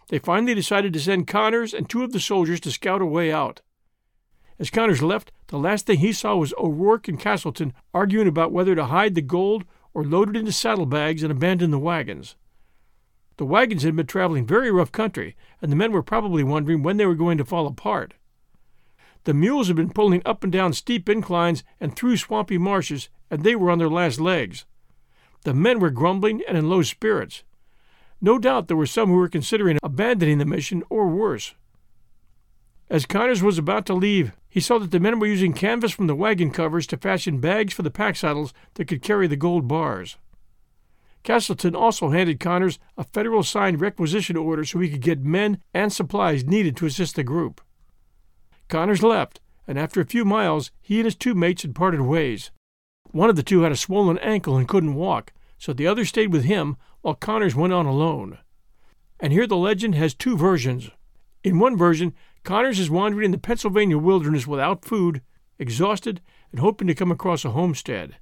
They 0.08 0.18
finally 0.18 0.54
decided 0.54 0.92
to 0.92 1.00
send 1.00 1.26
Connors 1.26 1.72
and 1.72 1.88
two 1.88 2.04
of 2.04 2.12
the 2.12 2.20
soldiers 2.20 2.60
to 2.60 2.70
scout 2.70 3.00
a 3.00 3.06
way 3.06 3.32
out. 3.32 3.62
As 4.58 4.70
Connors 4.70 5.02
left, 5.02 5.32
the 5.46 5.58
last 5.58 5.86
thing 5.86 5.98
he 5.98 6.12
saw 6.12 6.36
was 6.36 6.52
O'Rourke 6.58 7.08
and 7.08 7.18
Castleton 7.18 7.72
arguing 7.94 8.28
about 8.28 8.52
whether 8.52 8.74
to 8.74 8.86
hide 8.86 9.14
the 9.14 9.22
gold 9.22 9.64
or 9.94 10.04
load 10.04 10.30
it 10.30 10.36
into 10.36 10.52
saddlebags 10.52 11.22
and 11.22 11.32
abandon 11.32 11.70
the 11.70 11.78
wagons. 11.78 12.36
The 13.38 13.46
wagons 13.46 13.82
had 13.82 13.96
been 13.96 14.06
traveling 14.06 14.46
very 14.46 14.70
rough 14.70 14.92
country, 14.92 15.34
and 15.60 15.72
the 15.72 15.76
men 15.76 15.92
were 15.92 16.02
probably 16.02 16.44
wondering 16.44 16.82
when 16.82 16.96
they 16.96 17.06
were 17.06 17.14
going 17.14 17.38
to 17.38 17.44
fall 17.44 17.66
apart. 17.66 18.14
The 19.24 19.34
mules 19.34 19.68
had 19.68 19.76
been 19.76 19.92
pulling 19.92 20.22
up 20.26 20.44
and 20.44 20.52
down 20.52 20.74
steep 20.74 21.08
inclines 21.08 21.64
and 21.80 21.96
through 21.96 22.18
swampy 22.18 22.58
marshes, 22.58 23.08
and 23.30 23.42
they 23.42 23.56
were 23.56 23.70
on 23.70 23.78
their 23.78 23.88
last 23.88 24.20
legs. 24.20 24.64
The 25.44 25.54
men 25.54 25.80
were 25.80 25.90
grumbling 25.90 26.42
and 26.46 26.56
in 26.56 26.68
low 26.68 26.82
spirits. 26.82 27.42
No 28.20 28.38
doubt 28.38 28.68
there 28.68 28.76
were 28.76 28.86
some 28.86 29.08
who 29.08 29.16
were 29.16 29.28
considering 29.28 29.78
abandoning 29.82 30.38
the 30.38 30.44
mission 30.44 30.84
or 30.88 31.08
worse. 31.08 31.54
As 32.88 33.06
Connors 33.06 33.42
was 33.42 33.58
about 33.58 33.86
to 33.86 33.94
leave, 33.94 34.32
he 34.48 34.60
saw 34.60 34.78
that 34.78 34.90
the 34.90 35.00
men 35.00 35.18
were 35.18 35.26
using 35.26 35.54
canvas 35.54 35.92
from 35.92 36.06
the 36.06 36.14
wagon 36.14 36.50
covers 36.50 36.86
to 36.88 36.96
fashion 36.96 37.40
bags 37.40 37.72
for 37.72 37.82
the 37.82 37.90
pack 37.90 38.16
saddles 38.16 38.52
that 38.74 38.86
could 38.86 39.02
carry 39.02 39.26
the 39.26 39.34
gold 39.34 39.66
bars. 39.66 40.18
Castleton 41.22 41.74
also 41.74 42.10
handed 42.10 42.38
Connors 42.38 42.78
a 42.96 43.04
federal 43.04 43.42
signed 43.42 43.80
requisition 43.80 44.36
order 44.36 44.64
so 44.64 44.78
he 44.78 44.90
could 44.90 45.00
get 45.00 45.24
men 45.24 45.60
and 45.72 45.92
supplies 45.92 46.44
needed 46.44 46.76
to 46.76 46.86
assist 46.86 47.16
the 47.16 47.24
group. 47.24 47.60
Connors 48.68 49.02
left, 49.02 49.40
and 49.66 49.78
after 49.78 50.00
a 50.00 50.06
few 50.06 50.24
miles 50.24 50.70
he 50.80 50.98
and 50.98 51.06
his 51.06 51.16
two 51.16 51.34
mates 51.34 51.62
had 51.62 51.74
parted 51.74 52.02
ways. 52.02 52.50
One 53.12 53.28
of 53.28 53.36
the 53.36 53.42
two 53.42 53.60
had 53.60 53.72
a 53.72 53.76
swollen 53.76 54.18
ankle 54.18 54.56
and 54.56 54.66
couldn't 54.66 54.94
walk, 54.94 55.32
so 55.58 55.72
the 55.72 55.86
other 55.86 56.04
stayed 56.04 56.32
with 56.32 56.44
him 56.44 56.76
while 57.02 57.14
Connors 57.14 57.54
went 57.54 57.72
on 57.72 57.86
alone. 57.86 58.38
And 59.20 59.32
here 59.32 59.46
the 59.46 59.56
legend 59.56 59.94
has 59.94 60.14
two 60.14 60.36
versions. 60.36 60.90
In 61.44 61.58
one 61.58 61.76
version, 61.76 62.14
Connors 62.42 62.78
is 62.78 62.90
wandering 62.90 63.26
in 63.26 63.30
the 63.30 63.38
Pennsylvania 63.38 63.98
wilderness 63.98 64.46
without 64.46 64.84
food, 64.84 65.20
exhausted, 65.58 66.20
and 66.50 66.60
hoping 66.60 66.88
to 66.88 66.94
come 66.94 67.12
across 67.12 67.44
a 67.44 67.50
homestead. 67.50 68.16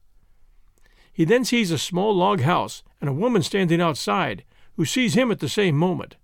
He 1.13 1.25
then 1.25 1.45
sees 1.45 1.71
a 1.71 1.79
small 1.79 2.15
log 2.15 2.41
house 2.41 2.83
and 3.01 3.09
a 3.09 3.15
woman 3.15 3.43
standing 3.43 3.81
outside, 3.81 4.45
who 4.77 4.85
sees 4.85 5.15
him 5.15 5.31
at 5.31 5.39
the 5.39 5.49
same 5.49 5.77
moment. 5.77 6.17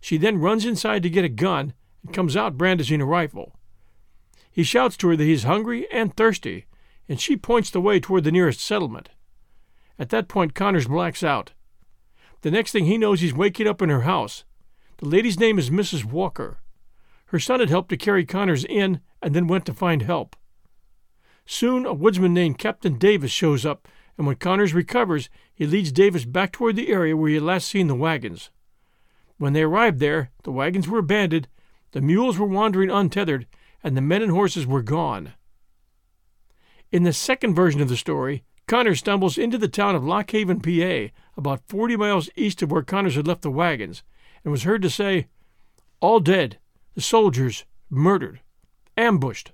She 0.00 0.16
then 0.16 0.40
runs 0.40 0.64
inside 0.64 1.02
to 1.02 1.10
get 1.10 1.24
a 1.24 1.28
gun 1.28 1.74
and 2.02 2.14
comes 2.14 2.36
out 2.36 2.56
brandishing 2.56 3.00
a 3.00 3.06
rifle. 3.06 3.54
He 4.50 4.62
shouts 4.62 4.96
to 4.98 5.08
her 5.08 5.16
that 5.16 5.24
he 5.24 5.32
is 5.32 5.42
hungry 5.42 5.86
and 5.92 6.16
thirsty, 6.16 6.66
and 7.08 7.20
she 7.20 7.36
points 7.36 7.70
the 7.70 7.80
way 7.80 7.98
toward 7.98 8.24
the 8.24 8.32
nearest 8.32 8.60
settlement. 8.60 9.08
At 9.98 10.10
that 10.10 10.28
point, 10.28 10.54
Connors 10.54 10.86
blacks 10.86 11.22
out. 11.22 11.52
The 12.42 12.50
next 12.50 12.72
thing 12.72 12.84
he 12.84 12.98
knows, 12.98 13.20
he's 13.20 13.34
waking 13.34 13.66
up 13.66 13.82
in 13.82 13.88
her 13.88 14.02
house. 14.02 14.44
The 14.98 15.08
lady's 15.08 15.40
name 15.40 15.58
is 15.58 15.70
Mrs. 15.70 16.04
Walker. 16.04 16.58
Her 17.26 17.40
son 17.40 17.60
had 17.60 17.68
helped 17.68 17.88
to 17.90 17.96
carry 17.96 18.24
Connors 18.24 18.64
in 18.64 19.00
and 19.22 19.34
then 19.34 19.48
went 19.48 19.66
to 19.66 19.74
find 19.74 20.02
help. 20.02 20.36
Soon, 21.46 21.86
a 21.86 21.94
woodsman 21.94 22.34
named 22.34 22.58
Captain 22.58 22.98
Davis 22.98 23.30
shows 23.30 23.64
up, 23.64 23.88
and 24.16 24.26
when 24.26 24.36
Connors 24.36 24.74
recovers, 24.74 25.30
he 25.54 25.66
leads 25.66 25.90
Davis 25.90 26.24
back 26.24 26.52
toward 26.52 26.76
the 26.76 26.88
area 26.88 27.16
where 27.16 27.28
he 27.28 27.34
had 27.34 27.42
last 27.42 27.68
seen 27.68 27.86
the 27.86 27.94
wagons. 27.94 28.50
When 29.38 29.52
they 29.52 29.62
arrived 29.62 29.98
there, 29.98 30.30
the 30.42 30.52
wagons 30.52 30.88
were 30.88 30.98
abandoned, 30.98 31.48
the 31.92 32.00
mules 32.00 32.38
were 32.38 32.46
wandering 32.46 32.90
untethered, 32.90 33.46
and 33.82 33.96
the 33.96 34.02
men 34.02 34.22
and 34.22 34.32
horses 34.32 34.66
were 34.66 34.82
gone. 34.82 35.32
In 36.90 37.02
the 37.02 37.12
second 37.12 37.54
version 37.54 37.82
of 37.82 37.90
the 37.90 37.98
story, 37.98 38.44
Connors 38.66 39.00
stumbles 39.00 39.36
into 39.36 39.58
the 39.58 39.68
town 39.68 39.94
of 39.94 40.04
Lock 40.04 40.30
Haven, 40.30 40.58
PA, 40.60 41.12
about 41.36 41.60
40 41.68 41.96
miles 41.98 42.30
east 42.34 42.62
of 42.62 42.70
where 42.70 42.82
Connors 42.82 43.14
had 43.14 43.26
left 43.26 43.42
the 43.42 43.50
wagons, 43.50 44.02
and 44.42 44.50
was 44.50 44.62
heard 44.62 44.80
to 44.80 44.88
say, 44.88 45.26
All 46.00 46.18
dead, 46.18 46.58
the 46.94 47.02
soldiers 47.02 47.66
murdered, 47.90 48.40
ambushed. 48.96 49.52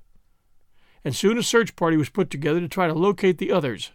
And 1.05 1.15
soon 1.15 1.37
a 1.37 1.43
search 1.43 1.75
party 1.75 1.97
was 1.97 2.09
put 2.09 2.31
together 2.31 2.61
to 2.61 2.69
try 2.69 2.87
to 2.87 2.95
locate 2.95 3.39
the 3.39 3.51
others. 3.51 3.91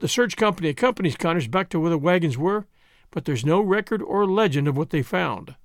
The 0.00 0.08
search 0.08 0.38
company 0.38 0.70
accompanies 0.70 1.16
Connors 1.16 1.48
back 1.48 1.68
to 1.70 1.80
where 1.80 1.90
the 1.90 1.98
wagons 1.98 2.38
were, 2.38 2.66
but 3.10 3.26
there's 3.26 3.44
no 3.44 3.60
record 3.60 4.00
or 4.00 4.24
legend 4.26 4.66
of 4.66 4.78
what 4.78 4.90
they 4.90 5.02
found. 5.02 5.56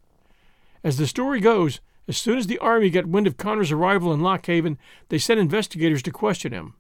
As 0.84 0.98
the 0.98 1.08
story 1.08 1.40
goes, 1.40 1.80
as 2.10 2.18
soon 2.18 2.38
as 2.38 2.48
the 2.48 2.60
Army 2.60 2.90
got 2.90 3.06
wind 3.06 3.28
of 3.28 3.38
Connors' 3.38 3.72
arrival 3.72 4.12
in 4.12 4.20
Lock 4.20 4.46
Haven, 4.48 4.78
they 5.08 5.18
sent 5.18 5.40
investigators 5.40 6.02
to 6.04 6.12
question 6.12 6.52
him. 6.52 6.76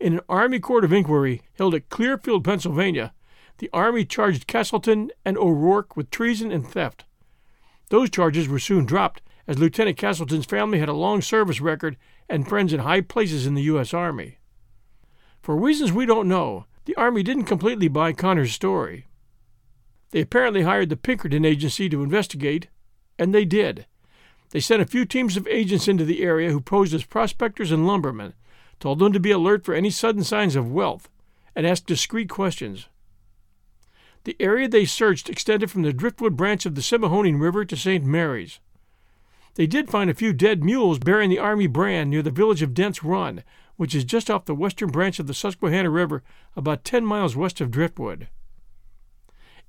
In 0.00 0.14
an 0.14 0.20
Army 0.30 0.58
court 0.58 0.82
of 0.82 0.94
inquiry 0.94 1.42
held 1.58 1.74
at 1.74 1.90
Clearfield, 1.90 2.42
Pennsylvania, 2.42 3.12
the 3.58 3.68
Army 3.70 4.06
charged 4.06 4.46
Castleton 4.46 5.10
and 5.26 5.36
O'Rourke 5.36 5.94
with 5.94 6.10
treason 6.10 6.50
and 6.50 6.66
theft. 6.66 7.04
Those 7.90 8.08
charges 8.08 8.48
were 8.48 8.58
soon 8.58 8.86
dropped, 8.86 9.20
as 9.46 9.58
Lieutenant 9.58 9.98
Castleton's 9.98 10.46
family 10.46 10.78
had 10.78 10.88
a 10.88 10.94
long 10.94 11.20
service 11.20 11.60
record 11.60 11.98
and 12.30 12.48
friends 12.48 12.72
in 12.72 12.80
high 12.80 13.02
places 13.02 13.46
in 13.46 13.54
the 13.54 13.62
U.S. 13.64 13.92
Army. 13.92 14.38
For 15.42 15.54
reasons 15.54 15.92
we 15.92 16.06
don't 16.06 16.28
know, 16.28 16.64
the 16.86 16.96
Army 16.96 17.22
didn't 17.22 17.44
completely 17.44 17.88
buy 17.88 18.14
Connors' 18.14 18.52
story. 18.52 19.06
They 20.12 20.22
apparently 20.22 20.62
hired 20.62 20.88
the 20.88 20.96
Pinkerton 20.96 21.44
Agency 21.44 21.90
to 21.90 22.02
investigate, 22.02 22.68
and 23.18 23.34
they 23.34 23.44
did. 23.44 23.86
They 24.50 24.60
sent 24.60 24.80
a 24.80 24.86
few 24.86 25.04
teams 25.04 25.36
of 25.36 25.46
agents 25.46 25.88
into 25.88 26.06
the 26.06 26.22
area 26.22 26.50
who 26.50 26.60
posed 26.60 26.94
as 26.94 27.04
prospectors 27.04 27.70
and 27.70 27.86
lumbermen, 27.86 28.32
told 28.80 28.98
them 28.98 29.12
to 29.12 29.20
be 29.20 29.30
alert 29.30 29.64
for 29.64 29.74
any 29.74 29.90
sudden 29.90 30.24
signs 30.24 30.56
of 30.56 30.72
wealth, 30.72 31.08
and 31.54 31.66
asked 31.66 31.86
discreet 31.86 32.28
questions. 32.28 32.88
The 34.24 34.36
area 34.40 34.68
they 34.68 34.84
searched 34.84 35.30
extended 35.30 35.70
from 35.70 35.82
the 35.82 35.92
Driftwood 35.92 36.36
branch 36.36 36.66
of 36.66 36.74
the 36.74 36.80
Sinnemahoning 36.80 37.40
River 37.40 37.64
to 37.64 37.76
St. 37.76 38.04
Mary's. 38.04 38.58
They 39.54 39.66
did 39.66 39.90
find 39.90 40.10
a 40.10 40.14
few 40.14 40.32
dead 40.32 40.64
mules 40.64 40.98
bearing 40.98 41.30
the 41.30 41.38
Army 41.38 41.66
brand 41.66 42.10
near 42.10 42.22
the 42.22 42.30
village 42.30 42.62
of 42.62 42.74
Dent's 42.74 43.02
Run, 43.02 43.42
which 43.76 43.94
is 43.94 44.04
just 44.04 44.30
off 44.30 44.44
the 44.44 44.54
western 44.54 44.90
branch 44.90 45.18
of 45.18 45.26
the 45.26 45.34
Susquehanna 45.34 45.90
River, 45.90 46.22
about 46.54 46.84
10 46.84 47.04
miles 47.04 47.34
west 47.34 47.60
of 47.60 47.70
Driftwood. 47.70 48.28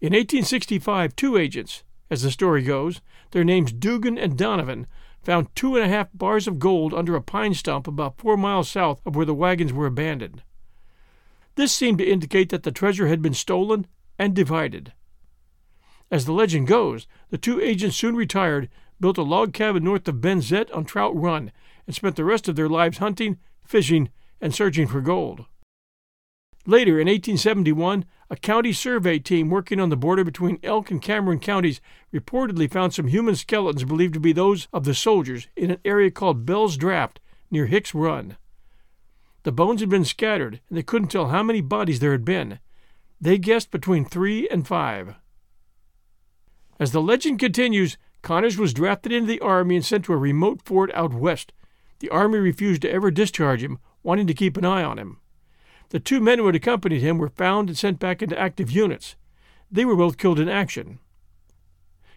In 0.01 0.13
1865, 0.13 1.15
two 1.15 1.37
agents, 1.37 1.83
as 2.09 2.21
the 2.21 2.31
story 2.31 2.63
goes, 2.63 3.01
their 3.31 3.43
names 3.43 3.71
Dugan 3.71 4.17
and 4.17 4.37
Donovan, 4.37 4.85
found 5.21 5.55
two 5.55 5.75
and 5.75 5.85
a 5.85 5.89
half 5.89 6.09
bars 6.13 6.47
of 6.47 6.59
gold 6.59 6.93
under 6.93 7.15
a 7.15 7.21
pine 7.21 7.53
stump 7.53 7.87
about 7.87 8.17
four 8.17 8.37
miles 8.37 8.69
south 8.69 9.01
of 9.05 9.15
where 9.15 9.25
the 9.25 9.33
wagons 9.33 9.71
were 9.71 9.85
abandoned. 9.85 10.43
This 11.55 11.71
seemed 11.71 11.99
to 11.99 12.09
indicate 12.09 12.49
that 12.49 12.63
the 12.63 12.71
treasure 12.71 13.07
had 13.07 13.21
been 13.21 13.33
stolen 13.33 13.87
and 14.17 14.33
divided. 14.33 14.93
As 16.09 16.25
the 16.25 16.33
legend 16.33 16.67
goes, 16.67 17.07
the 17.29 17.37
two 17.37 17.61
agents 17.61 17.95
soon 17.95 18.15
retired, 18.15 18.69
built 18.99 19.17
a 19.17 19.23
log 19.23 19.53
cabin 19.53 19.83
north 19.83 20.07
of 20.07 20.21
Benezette 20.21 20.73
on 20.75 20.85
Trout 20.85 21.15
Run, 21.15 21.51
and 21.85 21.95
spent 21.95 22.15
the 22.15 22.25
rest 22.25 22.47
of 22.47 22.55
their 22.55 22.69
lives 22.69 22.97
hunting 22.97 23.37
fishing, 23.71 24.09
and 24.41 24.53
searching 24.53 24.85
for 24.85 24.99
gold. 24.99 25.45
Later, 26.65 26.99
in 26.99 27.07
1871, 27.07 28.03
a 28.31 28.35
county 28.37 28.71
survey 28.71 29.19
team 29.19 29.49
working 29.49 29.77
on 29.77 29.89
the 29.89 29.97
border 29.97 30.23
between 30.23 30.57
Elk 30.63 30.89
and 30.89 31.01
Cameron 31.01 31.39
counties 31.39 31.81
reportedly 32.13 32.71
found 32.71 32.93
some 32.93 33.07
human 33.07 33.35
skeletons 33.35 33.83
believed 33.83 34.13
to 34.13 34.21
be 34.21 34.31
those 34.31 34.69
of 34.71 34.85
the 34.85 34.95
soldiers 34.95 35.49
in 35.57 35.69
an 35.69 35.79
area 35.83 36.09
called 36.09 36.45
Bell's 36.45 36.77
Draft 36.77 37.19
near 37.51 37.65
Hicks 37.65 37.93
Run. 37.93 38.37
The 39.43 39.51
bones 39.51 39.81
had 39.81 39.89
been 39.89 40.05
scattered, 40.05 40.61
and 40.69 40.77
they 40.77 40.81
couldn't 40.81 41.09
tell 41.09 41.27
how 41.27 41.43
many 41.43 41.59
bodies 41.59 41.99
there 41.99 42.13
had 42.13 42.23
been. 42.23 42.59
They 43.19 43.37
guessed 43.37 43.69
between 43.69 44.05
three 44.05 44.47
and 44.47 44.65
five. 44.65 45.15
As 46.79 46.93
the 46.93 47.01
legend 47.01 47.37
continues, 47.37 47.97
Connors 48.21 48.57
was 48.57 48.73
drafted 48.73 49.11
into 49.11 49.27
the 49.27 49.41
Army 49.41 49.75
and 49.75 49.85
sent 49.85 50.05
to 50.05 50.13
a 50.13 50.17
remote 50.17 50.61
fort 50.63 50.89
out 50.93 51.13
west, 51.13 51.51
the 51.99 52.09
Army 52.09 52.39
refused 52.39 52.83
to 52.83 52.91
ever 52.91 53.11
discharge 53.11 53.61
him, 53.61 53.79
wanting 54.03 54.27
to 54.27 54.33
keep 54.33 54.55
an 54.55 54.63
eye 54.63 54.83
on 54.83 54.97
him. 54.97 55.17
The 55.91 55.99
two 55.99 56.21
men 56.21 56.39
who 56.39 56.45
had 56.45 56.55
accompanied 56.55 57.01
him 57.01 57.17
were 57.17 57.27
found 57.27 57.67
and 57.67 57.77
sent 57.77 57.99
back 57.99 58.21
into 58.21 58.39
active 58.39 58.71
units. 58.71 59.17
They 59.69 59.83
were 59.83 59.97
both 59.97 60.17
killed 60.17 60.39
in 60.39 60.47
action. 60.47 60.99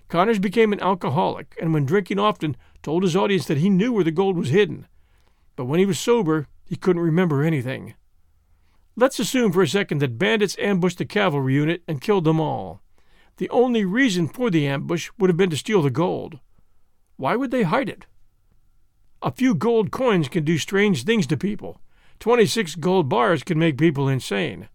Connors 0.08 0.38
became 0.38 0.72
an 0.72 0.80
alcoholic 0.80 1.56
and, 1.60 1.74
when 1.74 1.84
drinking 1.84 2.20
often, 2.20 2.56
told 2.84 3.02
his 3.02 3.16
audience 3.16 3.46
that 3.46 3.58
he 3.58 3.68
knew 3.68 3.92
where 3.92 4.04
the 4.04 4.12
gold 4.12 4.36
was 4.36 4.50
hidden. 4.50 4.86
But 5.56 5.64
when 5.64 5.80
he 5.80 5.86
was 5.86 5.98
sober, 5.98 6.46
he 6.64 6.76
couldn't 6.76 7.02
remember 7.02 7.42
anything. 7.42 7.94
Let's 8.94 9.18
assume 9.18 9.50
for 9.50 9.62
a 9.62 9.66
second 9.66 9.98
that 9.98 10.18
bandits 10.18 10.56
ambushed 10.60 10.98
the 10.98 11.04
cavalry 11.04 11.54
unit 11.54 11.82
and 11.88 12.00
killed 12.00 12.24
them 12.24 12.38
all. 12.38 12.80
The 13.38 13.50
only 13.50 13.84
reason 13.84 14.28
for 14.28 14.50
the 14.50 14.68
ambush 14.68 15.10
would 15.18 15.30
have 15.30 15.36
been 15.36 15.50
to 15.50 15.56
steal 15.56 15.82
the 15.82 15.90
gold. 15.90 16.38
Why 17.16 17.34
would 17.34 17.50
they 17.50 17.64
hide 17.64 17.88
it? 17.88 18.06
A 19.20 19.32
few 19.32 19.52
gold 19.52 19.90
coins 19.90 20.28
can 20.28 20.44
do 20.44 20.58
strange 20.58 21.02
things 21.02 21.26
to 21.26 21.36
people. 21.36 21.80
26 22.20 22.76
gold 22.76 23.08
bars 23.08 23.42
could 23.42 23.56
make 23.56 23.78
people 23.78 24.08
insane. 24.08 24.68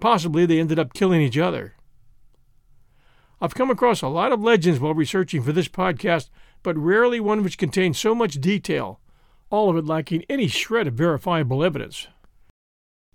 Possibly 0.00 0.46
they 0.46 0.58
ended 0.58 0.78
up 0.78 0.94
killing 0.94 1.20
each 1.20 1.38
other. 1.38 1.74
I've 3.40 3.54
come 3.54 3.70
across 3.70 4.02
a 4.02 4.08
lot 4.08 4.32
of 4.32 4.42
legends 4.42 4.80
while 4.80 4.94
researching 4.94 5.42
for 5.42 5.52
this 5.52 5.68
podcast, 5.68 6.28
but 6.62 6.76
rarely 6.76 7.20
one 7.20 7.42
which 7.42 7.58
contains 7.58 7.98
so 7.98 8.14
much 8.14 8.40
detail, 8.40 9.00
all 9.48 9.70
of 9.70 9.76
it 9.76 9.86
lacking 9.86 10.24
any 10.28 10.46
shred 10.46 10.86
of 10.86 10.94
verifiable 10.94 11.64
evidence. 11.64 12.06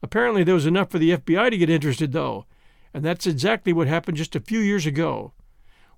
Apparently, 0.01 0.43
there 0.43 0.55
was 0.55 0.65
enough 0.65 0.89
for 0.89 0.99
the 0.99 1.11
FBI 1.11 1.51
to 1.51 1.57
get 1.57 1.69
interested, 1.69 2.11
though, 2.11 2.45
and 2.93 3.03
that's 3.03 3.27
exactly 3.27 3.73
what 3.73 3.87
happened 3.87 4.17
just 4.17 4.35
a 4.35 4.39
few 4.39 4.59
years 4.59 4.85
ago. 4.85 5.33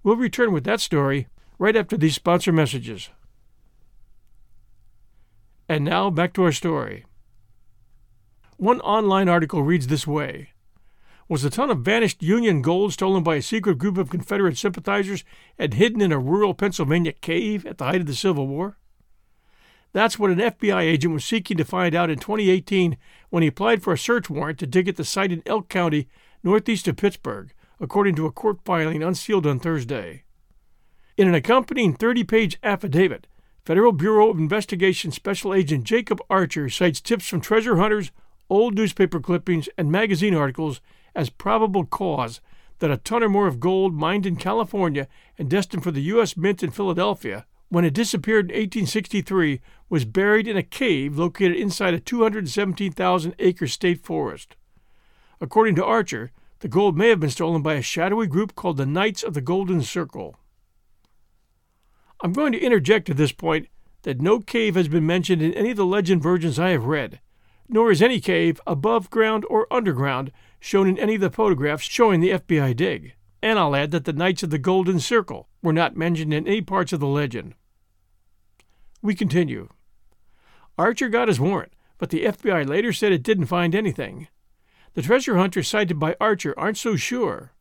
We'll 0.04 0.16
return 0.16 0.52
with 0.52 0.64
that 0.66 0.82
story 0.82 1.28
right 1.58 1.76
after 1.76 1.98
these 1.98 2.16
sponsor 2.16 2.52
messages. 2.52 3.10
And 5.70 5.84
now 5.84 6.10
back 6.10 6.34
to 6.34 6.44
our 6.44 6.52
story. 6.52 7.06
One 8.58 8.82
online 8.82 9.30
article 9.30 9.62
reads 9.62 9.86
this 9.86 10.08
way 10.08 10.50
Was 11.28 11.44
a 11.44 11.52
ton 11.52 11.70
of 11.70 11.82
vanished 11.82 12.24
Union 12.24 12.64
gold 12.64 12.92
stolen 12.92 13.22
by 13.22 13.36
a 13.36 13.42
secret 13.44 13.78
group 13.78 14.00
of 14.00 14.10
Confederate 14.10 14.58
sympathizers 14.58 15.24
and 15.60 15.76
hidden 15.76 16.02
in 16.02 16.12
a 16.12 16.18
rural 16.18 16.56
Pennsylvania 16.56 17.14
cave 17.14 17.68
at 17.68 17.78
the 17.78 17.86
height 17.86 18.02
of 18.02 18.08
the 18.08 18.16
Civil 18.16 18.48
War? 18.48 18.80
That's 19.94 20.18
what 20.18 20.32
an 20.32 20.40
FBI 20.40 20.82
agent 20.82 21.14
was 21.14 21.24
seeking 21.24 21.56
to 21.58 21.66
find 21.66 21.94
out 21.94 22.10
in 22.10 22.18
2018 22.18 22.98
when 23.30 23.44
he 23.44 23.48
applied 23.48 23.84
for 23.84 23.94
a 23.94 23.98
search 23.98 24.28
warrant 24.28 24.58
to 24.60 24.68
dig 24.68 24.88
at 24.88 24.96
the 24.96 25.06
site 25.06 25.32
in 25.32 25.44
Elk 25.46 25.70
County, 25.70 26.08
northeast 26.42 26.88
of 26.88 26.98
Pittsburgh, 26.98 27.54
according 27.80 28.16
to 28.16 28.26
a 28.26 28.32
court 28.32 28.58
filing 28.66 29.04
unsealed 29.04 29.46
on 29.46 29.60
Thursday. 29.60 30.24
In 31.16 31.28
an 31.28 31.36
accompanying 31.36 31.94
30 31.94 32.24
page 32.24 32.58
affidavit, 32.64 33.28
Federal 33.64 33.92
Bureau 33.92 34.30
of 34.30 34.40
Investigation 34.40 35.12
Special 35.12 35.54
Agent 35.54 35.84
Jacob 35.84 36.20
Archer 36.28 36.70
cites 36.70 37.02
tips 37.02 37.28
from 37.28 37.42
treasure 37.42 37.78
hunters, 37.78 38.12
old 38.50 38.76
newspaper 38.76 39.20
clippings, 39.20 39.70
and 39.78 39.92
magazine 39.92 40.34
articles 40.34 40.82
as 41.16 41.30
probable 41.30 41.86
cause 41.86 42.42
that 42.80 42.92
a 42.92 42.98
ton 42.98 43.24
or 43.24 43.30
more 43.30 43.48
of 43.48 43.60
gold 43.60 43.94
mined 43.94 44.26
in 44.26 44.36
California 44.36 45.08
and 45.38 45.50
destined 45.50 45.84
for 45.84 45.92
the 45.92 46.02
U.S. 46.04 46.38
Mint 46.38 46.64
in 46.64 46.72
Philadelphia, 46.72 47.46
when 47.70 47.84
it 47.84 47.94
disappeared 47.94 48.52
in 48.52 48.58
1863, 48.58 49.60
was 49.90 50.06
buried 50.06 50.48
in 50.48 50.56
a 50.56 50.64
cave 50.64 51.18
located 51.18 51.56
inside 51.56 51.94
a 51.94 52.00
217,000 52.00 53.36
acre 53.40 53.68
state 53.68 54.04
forest. 54.04 54.56
According 55.42 55.76
to 55.76 55.86
Archer, 55.86 56.32
the 56.60 56.68
gold 56.68 56.98
may 56.98 57.10
have 57.10 57.20
been 57.20 57.30
stolen 57.30 57.62
by 57.62 57.74
a 57.76 57.82
shadowy 57.82 58.28
group 58.28 58.56
called 58.56 58.78
the 58.78 58.86
Knights 58.86 59.24
of 59.24 59.34
the 59.34 59.42
Golden 59.42 59.82
Circle. 59.82 60.38
I'm 62.22 62.34
going 62.34 62.52
to 62.54 62.60
interject 62.60 63.10
at 63.10 63.18
this 63.18 63.32
point 63.32 63.68
that 64.04 64.22
no 64.22 64.40
cave 64.40 64.76
has 64.76 64.88
been 64.88 65.06
mentioned 65.06 65.42
in 65.42 65.54
any 65.54 65.72
of 65.72 65.78
the 65.78 65.86
legend 65.86 66.24
versions 66.24 66.58
I 66.58 66.70
have 66.70 66.86
read, 66.86 67.20
nor 67.70 67.92
is 67.92 68.02
any 68.02 68.20
cave 68.20 68.62
above 68.66 69.10
ground 69.10 69.46
or 69.50 69.72
underground 69.72 70.32
shown 70.60 70.88
in 70.88 70.98
any 70.98 71.16
of 71.16 71.22
the 71.22 71.30
photographs 71.30 71.84
showing 71.84 72.20
the 72.20 72.32
FBI 72.32 72.76
dig. 72.76 73.14
And 73.42 73.60
I'll 73.60 73.76
add 73.76 73.92
that 73.92 74.06
the 74.06 74.14
Knights 74.14 74.44
of 74.44 74.50
the 74.50 74.58
Golden 74.58 75.00
Circle 75.00 75.48
were 75.62 75.74
not 75.74 75.96
mentioned 75.96 76.34
in 76.34 76.48
any 76.48 76.62
parts 76.62 76.94
of 76.94 77.00
the 77.00 77.08
legend. 77.08 77.54
We 79.02 79.16
continue. 79.16 79.70
Archer 80.78 81.10
got 81.10 81.28
his 81.28 81.40
warrant, 81.40 81.74
but 81.98 82.10
the 82.10 82.26
FBI 82.26 82.68
later 82.68 82.92
said 82.92 83.12
it 83.12 83.24
didn't 83.24 83.46
find 83.46 83.76
anything. 83.76 84.28
The 84.94 85.02
treasure 85.02 85.38
hunters 85.38 85.68
cited 85.68 86.00
by 86.00 86.16
Archer 86.20 86.58
aren't 86.58 86.78
so 86.78 86.96
sure. 86.96 87.54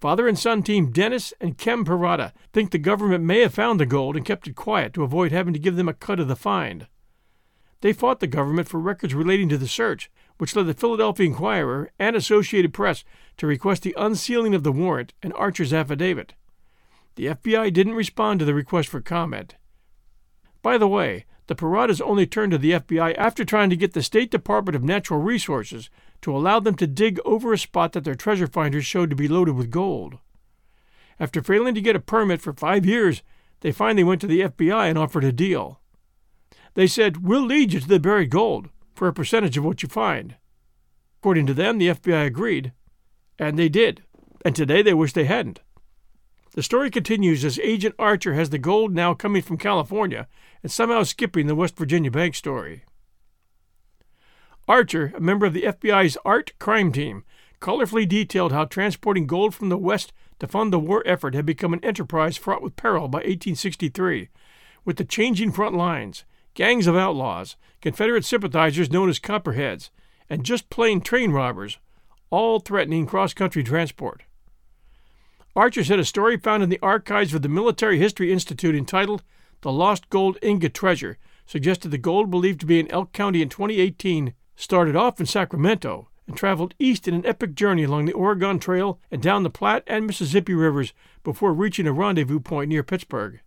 Father 0.00 0.28
and 0.28 0.38
son 0.38 0.62
team 0.62 0.90
Dennis 0.90 1.34
and 1.40 1.58
Kem 1.58 1.84
Parada 1.84 2.32
think 2.52 2.70
the 2.70 2.78
government 2.78 3.24
may 3.24 3.40
have 3.40 3.52
found 3.52 3.80
the 3.80 3.86
gold 3.86 4.16
and 4.16 4.24
kept 4.24 4.46
it 4.46 4.54
quiet 4.54 4.92
to 4.94 5.02
avoid 5.02 5.32
having 5.32 5.52
to 5.52 5.58
give 5.58 5.76
them 5.76 5.88
a 5.88 5.94
cut 5.94 6.20
of 6.20 6.28
the 6.28 6.36
find. 6.36 6.86
They 7.80 7.92
fought 7.92 8.20
the 8.20 8.26
government 8.26 8.68
for 8.68 8.80
records 8.80 9.14
relating 9.14 9.48
to 9.50 9.58
the 9.58 9.68
search, 9.68 10.10
which 10.38 10.56
led 10.56 10.66
the 10.66 10.74
Philadelphia 10.74 11.26
Inquirer 11.26 11.90
and 11.98 12.16
Associated 12.16 12.72
Press 12.72 13.04
to 13.36 13.46
request 13.46 13.82
the 13.82 13.94
unsealing 13.96 14.54
of 14.54 14.64
the 14.64 14.72
warrant 14.72 15.12
and 15.22 15.32
Archer's 15.34 15.72
affidavit. 15.72 16.34
The 17.14 17.26
FBI 17.26 17.72
didn't 17.72 17.94
respond 17.94 18.40
to 18.40 18.44
the 18.44 18.54
request 18.54 18.88
for 18.88 19.00
comment. 19.00 19.56
By 20.62 20.78
the 20.78 20.88
way, 20.88 21.24
the 21.48 21.54
Paradas 21.54 22.00
only 22.02 22.26
turned 22.26 22.52
to 22.52 22.58
the 22.58 22.72
FBI 22.72 23.16
after 23.16 23.44
trying 23.44 23.70
to 23.70 23.76
get 23.76 23.94
the 23.94 24.02
State 24.02 24.30
Department 24.30 24.76
of 24.76 24.84
Natural 24.84 25.20
Resources 25.20 25.88
to 26.20 26.36
allow 26.36 26.60
them 26.60 26.74
to 26.76 26.86
dig 26.86 27.18
over 27.24 27.52
a 27.52 27.58
spot 27.58 27.92
that 27.92 28.04
their 28.04 28.14
treasure 28.14 28.46
finders 28.46 28.84
showed 28.84 29.08
to 29.10 29.16
be 29.16 29.28
loaded 29.28 29.54
with 29.54 29.70
gold. 29.70 30.18
After 31.18 31.42
failing 31.42 31.74
to 31.74 31.80
get 31.80 31.96
a 31.96 32.00
permit 32.00 32.40
for 32.40 32.52
five 32.52 32.84
years, 32.84 33.22
they 33.60 33.72
finally 33.72 34.04
went 34.04 34.20
to 34.20 34.26
the 34.26 34.42
FBI 34.42 34.88
and 34.88 34.98
offered 34.98 35.24
a 35.24 35.32
deal. 35.32 35.80
They 36.74 36.86
said, 36.86 37.24
We'll 37.24 37.44
lead 37.44 37.72
you 37.72 37.80
to 37.80 37.88
the 37.88 38.00
buried 38.00 38.30
gold 38.30 38.68
for 38.94 39.08
a 39.08 39.12
percentage 39.12 39.56
of 39.56 39.64
what 39.64 39.82
you 39.82 39.88
find. 39.88 40.36
According 41.20 41.46
to 41.46 41.54
them, 41.54 41.78
the 41.78 41.88
FBI 41.88 42.26
agreed, 42.26 42.72
and 43.38 43.58
they 43.58 43.68
did, 43.68 44.02
and 44.44 44.54
today 44.54 44.82
they 44.82 44.94
wish 44.94 45.12
they 45.12 45.24
hadn't. 45.24 45.60
The 46.52 46.62
story 46.62 46.90
continues 46.90 47.44
as 47.44 47.58
Agent 47.60 47.94
Archer 47.98 48.34
has 48.34 48.50
the 48.50 48.58
gold 48.58 48.92
now 48.92 49.14
coming 49.14 49.42
from 49.42 49.58
California 49.58 50.26
and 50.62 50.72
somehow 50.72 51.02
skipping 51.02 51.46
the 51.46 51.54
West 51.54 51.76
Virginia 51.76 52.10
bank 52.10 52.34
story. 52.34 52.84
Archer, 54.66 55.12
a 55.16 55.20
member 55.20 55.46
of 55.46 55.54
the 55.54 55.62
FBI's 55.62 56.18
ART 56.24 56.52
crime 56.58 56.92
team, 56.92 57.24
colorfully 57.60 58.08
detailed 58.08 58.52
how 58.52 58.64
transporting 58.64 59.26
gold 59.26 59.54
from 59.54 59.68
the 59.68 59.78
West 59.78 60.12
to 60.38 60.46
fund 60.46 60.72
the 60.72 60.78
war 60.78 61.02
effort 61.06 61.34
had 61.34 61.46
become 61.46 61.72
an 61.72 61.84
enterprise 61.84 62.36
fraught 62.36 62.62
with 62.62 62.76
peril 62.76 63.08
by 63.08 63.18
1863, 63.18 64.28
with 64.84 64.96
the 64.96 65.04
changing 65.04 65.52
front 65.52 65.74
lines, 65.74 66.24
gangs 66.58 66.88
of 66.88 66.96
outlaws, 66.96 67.54
Confederate 67.80 68.24
sympathizers 68.24 68.90
known 68.90 69.08
as 69.08 69.20
Copperheads, 69.20 69.90
and 70.28 70.42
just 70.42 70.68
plain 70.70 71.00
train 71.00 71.30
robbers, 71.30 71.78
all 72.30 72.58
threatening 72.58 73.06
cross 73.06 73.32
country 73.32 73.62
transport. 73.62 74.24
Archer 75.54 75.84
said 75.84 76.00
a 76.00 76.04
story 76.04 76.36
found 76.36 76.64
in 76.64 76.68
the 76.68 76.80
archives 76.82 77.32
of 77.32 77.42
the 77.42 77.48
Military 77.48 77.96
History 77.96 78.32
Institute 78.32 78.74
entitled 78.74 79.22
The 79.60 79.70
Lost 79.70 80.10
Gold 80.10 80.36
Ingot 80.42 80.74
Treasure 80.74 81.16
suggested 81.46 81.92
the 81.92 81.96
gold 81.96 82.28
believed 82.28 82.58
to 82.58 82.66
be 82.66 82.80
in 82.80 82.90
Elk 82.90 83.12
County 83.12 83.40
in 83.40 83.48
2018 83.48 84.34
started 84.56 84.96
off 84.96 85.20
in 85.20 85.26
Sacramento 85.26 86.08
and 86.26 86.36
traveled 86.36 86.74
east 86.80 87.06
in 87.06 87.14
an 87.14 87.24
epic 87.24 87.54
journey 87.54 87.84
along 87.84 88.06
the 88.06 88.12
Oregon 88.12 88.58
Trail 88.58 88.98
and 89.12 89.22
down 89.22 89.44
the 89.44 89.48
Platte 89.50 89.84
and 89.86 90.08
Mississippi 90.08 90.54
rivers 90.54 90.92
before 91.22 91.54
reaching 91.54 91.86
a 91.86 91.92
rendezvous 91.92 92.40
point 92.40 92.68
near 92.68 92.82
Pittsburgh. 92.82 93.38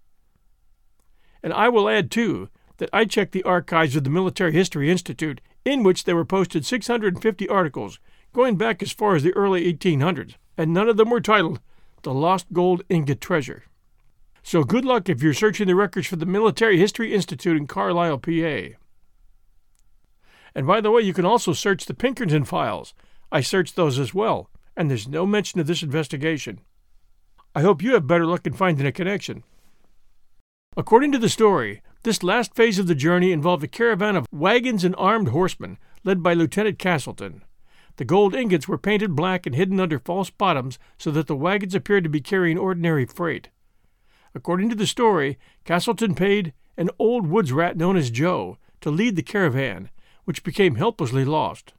And 1.44 1.52
I 1.52 1.68
will 1.68 1.90
add, 1.90 2.10
too, 2.10 2.48
that 2.82 2.90
I 2.92 3.06
checked 3.06 3.34
the 3.34 3.44
archives 3.44 3.96
of 3.96 4.04
the 4.04 4.10
Military 4.10 4.54
History 4.54 4.90
Institute, 4.90 5.40
in 5.64 5.84
which 5.84 6.06
there 6.06 6.16
were 6.16 6.26
posted 6.26 6.66
650 6.66 7.48
articles 7.48 8.00
going 8.34 8.58
back 8.58 8.82
as 8.82 8.92
far 8.92 9.16
as 9.16 9.22
the 9.22 9.34
early 9.34 9.72
1800s, 9.72 10.34
and 10.58 10.74
none 10.74 10.90
of 10.90 10.98
them 10.98 11.12
were 11.12 11.22
titled 11.22 11.60
The 12.02 12.12
Lost 12.12 12.52
Gold 12.52 12.82
Ingot 12.90 13.22
Treasure. 13.22 13.66
So 14.42 14.64
good 14.64 14.84
luck 14.84 15.10
if 15.10 15.22
you're 15.22 15.36
searching 15.36 15.68
the 15.68 15.76
records 15.76 16.08
for 16.08 16.16
the 16.16 16.26
Military 16.26 16.80
History 16.80 17.14
Institute 17.14 17.56
in 17.56 17.68
Carlisle, 17.68 18.18
PA. 18.18 18.76
And 20.56 20.66
by 20.66 20.82
the 20.82 20.90
way, 20.90 21.04
you 21.04 21.14
can 21.14 21.24
also 21.24 21.54
search 21.54 21.86
the 21.86 21.94
Pinkerton 21.94 22.46
files. 22.46 22.96
I 23.32 23.42
searched 23.42 23.76
those 23.76 24.00
as 24.00 24.16
well, 24.16 24.50
and 24.76 24.90
there's 24.90 25.08
no 25.08 25.28
mention 25.28 25.60
of 25.60 25.68
this 25.68 25.84
investigation. 25.84 26.62
I 27.54 27.62
hope 27.62 27.84
you 27.84 27.94
have 27.94 28.08
better 28.08 28.26
luck 28.26 28.48
in 28.48 28.54
finding 28.54 28.88
a 28.88 28.92
connection. 28.92 29.44
According 30.76 31.12
to 31.12 31.20
the 31.20 31.30
story, 31.30 31.84
this 32.04 32.24
last 32.24 32.56
phase 32.56 32.80
of 32.80 32.88
the 32.88 32.96
journey 32.96 33.32
involved 33.32 33.64
a 33.64 33.68
caravan 33.68 34.16
of 34.16 34.28
wagons 34.32 34.84
and 34.84 34.96
armed 34.98 35.30
horsemen 35.30 35.78
led 36.04 36.24
by 36.24 36.34
Lieutenant 36.34 36.80
Castleton. 36.80 37.44
The 37.98 38.06
gold 38.06 38.34
ingots 38.34 38.68
were 38.68 38.78
painted 38.78 39.16
black 39.16 39.46
and 39.46 39.56
hidden 39.56 39.80
under 39.80 40.00
false 40.00 40.30
bottoms 40.30 40.80
so 40.98 41.12
that 41.12 41.28
the 41.28 41.36
wagons 41.36 41.76
appeared 41.76 42.04
to 42.04 42.10
be 42.10 42.22
carrying 42.22 42.58
ordinary 42.58 43.06
freight. 43.06 43.50
According 44.34 44.70
to 44.70 44.76
the 44.76 44.88
story, 44.88 45.38
Castleton 45.66 46.16
paid 46.16 46.54
an 46.78 46.90
old 46.98 47.28
woods 47.28 47.52
rat 47.52 47.78
known 47.78 47.98
as 47.98 48.10
Joe 48.10 48.58
to 48.80 48.90
lead 48.90 49.16
the 49.16 49.22
caravan, 49.22 49.90
which 50.24 50.44
became 50.44 50.76
helplessly 50.76 51.26
lost. 51.26 51.74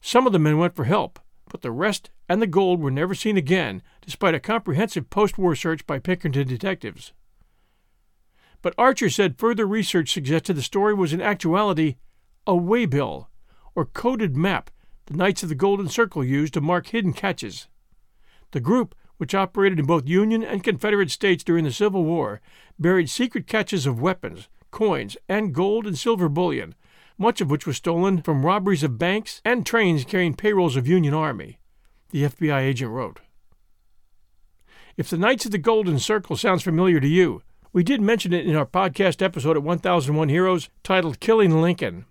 Some 0.00 0.26
of 0.26 0.32
the 0.32 0.38
men 0.38 0.56
went 0.56 0.76
for 0.76 0.84
help, 0.84 1.18
but 1.50 1.62
the 1.62 1.70
rest 1.70 2.10
and 2.28 2.40
the 2.40 2.46
gold 2.46 2.80
were 2.80 2.90
never 2.90 3.14
seen 3.14 3.36
again, 3.36 3.82
despite 4.00 4.34
a 4.34 4.40
comprehensive 4.40 5.10
post 5.10 5.36
war 5.36 5.54
search 5.54 5.86
by 5.86 5.98
Pinkerton 5.98 6.46
detectives. 6.46 7.12
But 8.64 8.74
Archer 8.78 9.10
said 9.10 9.36
further 9.36 9.66
research 9.66 10.10
suggested 10.10 10.54
the 10.54 10.62
story 10.62 10.94
was 10.94 11.12
in 11.12 11.20
actuality 11.20 11.96
a 12.46 12.54
waybill, 12.54 13.28
or 13.74 13.84
coded 13.84 14.38
map 14.38 14.70
the 15.04 15.14
Knights 15.14 15.42
of 15.42 15.50
the 15.50 15.54
Golden 15.54 15.86
Circle 15.86 16.24
used 16.24 16.54
to 16.54 16.62
mark 16.62 16.86
hidden 16.86 17.12
caches. 17.12 17.68
The 18.52 18.60
group, 18.60 18.94
which 19.18 19.34
operated 19.34 19.78
in 19.78 19.84
both 19.84 20.08
Union 20.08 20.42
and 20.42 20.64
Confederate 20.64 21.10
states 21.10 21.44
during 21.44 21.64
the 21.64 21.72
Civil 21.72 22.04
War, 22.04 22.40
buried 22.78 23.10
secret 23.10 23.46
caches 23.46 23.84
of 23.84 24.00
weapons, 24.00 24.48
coins, 24.70 25.18
and 25.28 25.52
gold 25.54 25.86
and 25.86 25.98
silver 25.98 26.30
bullion, 26.30 26.74
much 27.18 27.42
of 27.42 27.50
which 27.50 27.66
was 27.66 27.76
stolen 27.76 28.22
from 28.22 28.46
robberies 28.46 28.82
of 28.82 28.96
banks 28.96 29.42
and 29.44 29.66
trains 29.66 30.06
carrying 30.06 30.32
payrolls 30.32 30.74
of 30.74 30.88
Union 30.88 31.12
Army, 31.12 31.58
the 32.12 32.22
FBI 32.22 32.60
agent 32.62 32.92
wrote. 32.92 33.20
If 34.96 35.10
the 35.10 35.18
Knights 35.18 35.44
of 35.44 35.50
the 35.50 35.58
Golden 35.58 35.98
Circle 35.98 36.38
sounds 36.38 36.62
familiar 36.62 36.98
to 36.98 37.06
you, 37.06 37.42
we 37.74 37.82
did 37.82 38.00
mention 38.00 38.32
it 38.32 38.46
in 38.46 38.54
our 38.54 38.64
podcast 38.64 39.20
episode 39.20 39.56
at 39.56 39.64
1001 39.64 40.28
Heroes 40.28 40.68
titled 40.84 41.18
Killing 41.18 41.60
Lincoln. 41.60 42.06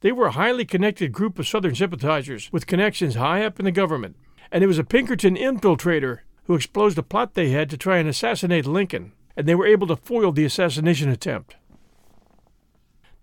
They 0.00 0.12
were 0.12 0.26
a 0.26 0.32
highly 0.32 0.64
connected 0.64 1.10
group 1.10 1.40
of 1.40 1.48
Southern 1.48 1.74
sympathizers 1.74 2.52
with 2.52 2.68
connections 2.68 3.16
high 3.16 3.44
up 3.44 3.58
in 3.58 3.64
the 3.64 3.72
government, 3.72 4.14
and 4.52 4.62
it 4.62 4.68
was 4.68 4.78
a 4.78 4.84
Pinkerton 4.84 5.34
infiltrator 5.34 6.20
who 6.44 6.54
exposed 6.54 6.96
a 6.98 7.02
plot 7.02 7.34
they 7.34 7.48
had 7.50 7.68
to 7.70 7.76
try 7.76 7.98
and 7.98 8.08
assassinate 8.08 8.64
Lincoln, 8.64 9.10
and 9.36 9.48
they 9.48 9.56
were 9.56 9.66
able 9.66 9.88
to 9.88 9.96
foil 9.96 10.30
the 10.30 10.44
assassination 10.44 11.10
attempt. 11.10 11.56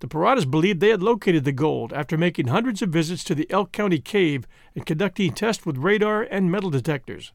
The 0.01 0.07
Paradas 0.09 0.51
believed 0.51 0.81
they 0.81 0.89
had 0.89 1.01
located 1.01 1.45
the 1.45 1.53
gold 1.53 1.93
after 1.93 2.17
making 2.17 2.47
hundreds 2.47 2.81
of 2.81 2.89
visits 2.89 3.23
to 3.23 3.35
the 3.35 3.49
Elk 3.49 3.71
County 3.71 3.99
cave 3.99 4.45
and 4.75 4.85
conducting 4.85 5.31
tests 5.31 5.65
with 5.65 5.77
radar 5.77 6.23
and 6.23 6.51
metal 6.51 6.69
detectors. 6.69 7.31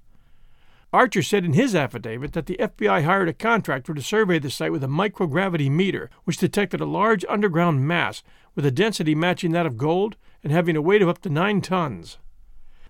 Archer 0.92 1.22
said 1.22 1.44
in 1.44 1.52
his 1.52 1.74
affidavit 1.74 2.32
that 2.32 2.46
the 2.46 2.56
FBI 2.58 3.04
hired 3.04 3.28
a 3.28 3.34
contractor 3.34 3.92
to 3.92 4.00
survey 4.00 4.38
the 4.38 4.50
site 4.50 4.72
with 4.72 4.82
a 4.82 4.88
microgravity 4.88 5.70
meter, 5.70 6.08
which 6.24 6.38
detected 6.38 6.80
a 6.80 6.86
large 6.86 7.24
underground 7.28 7.86
mass 7.86 8.22
with 8.54 8.64
a 8.64 8.70
density 8.70 9.14
matching 9.14 9.52
that 9.52 9.66
of 9.66 9.76
gold 9.76 10.16
and 10.42 10.50
having 10.50 10.76
a 10.76 10.82
weight 10.82 11.02
of 11.02 11.08
up 11.08 11.20
to 11.22 11.28
nine 11.28 11.60
tons. 11.60 12.18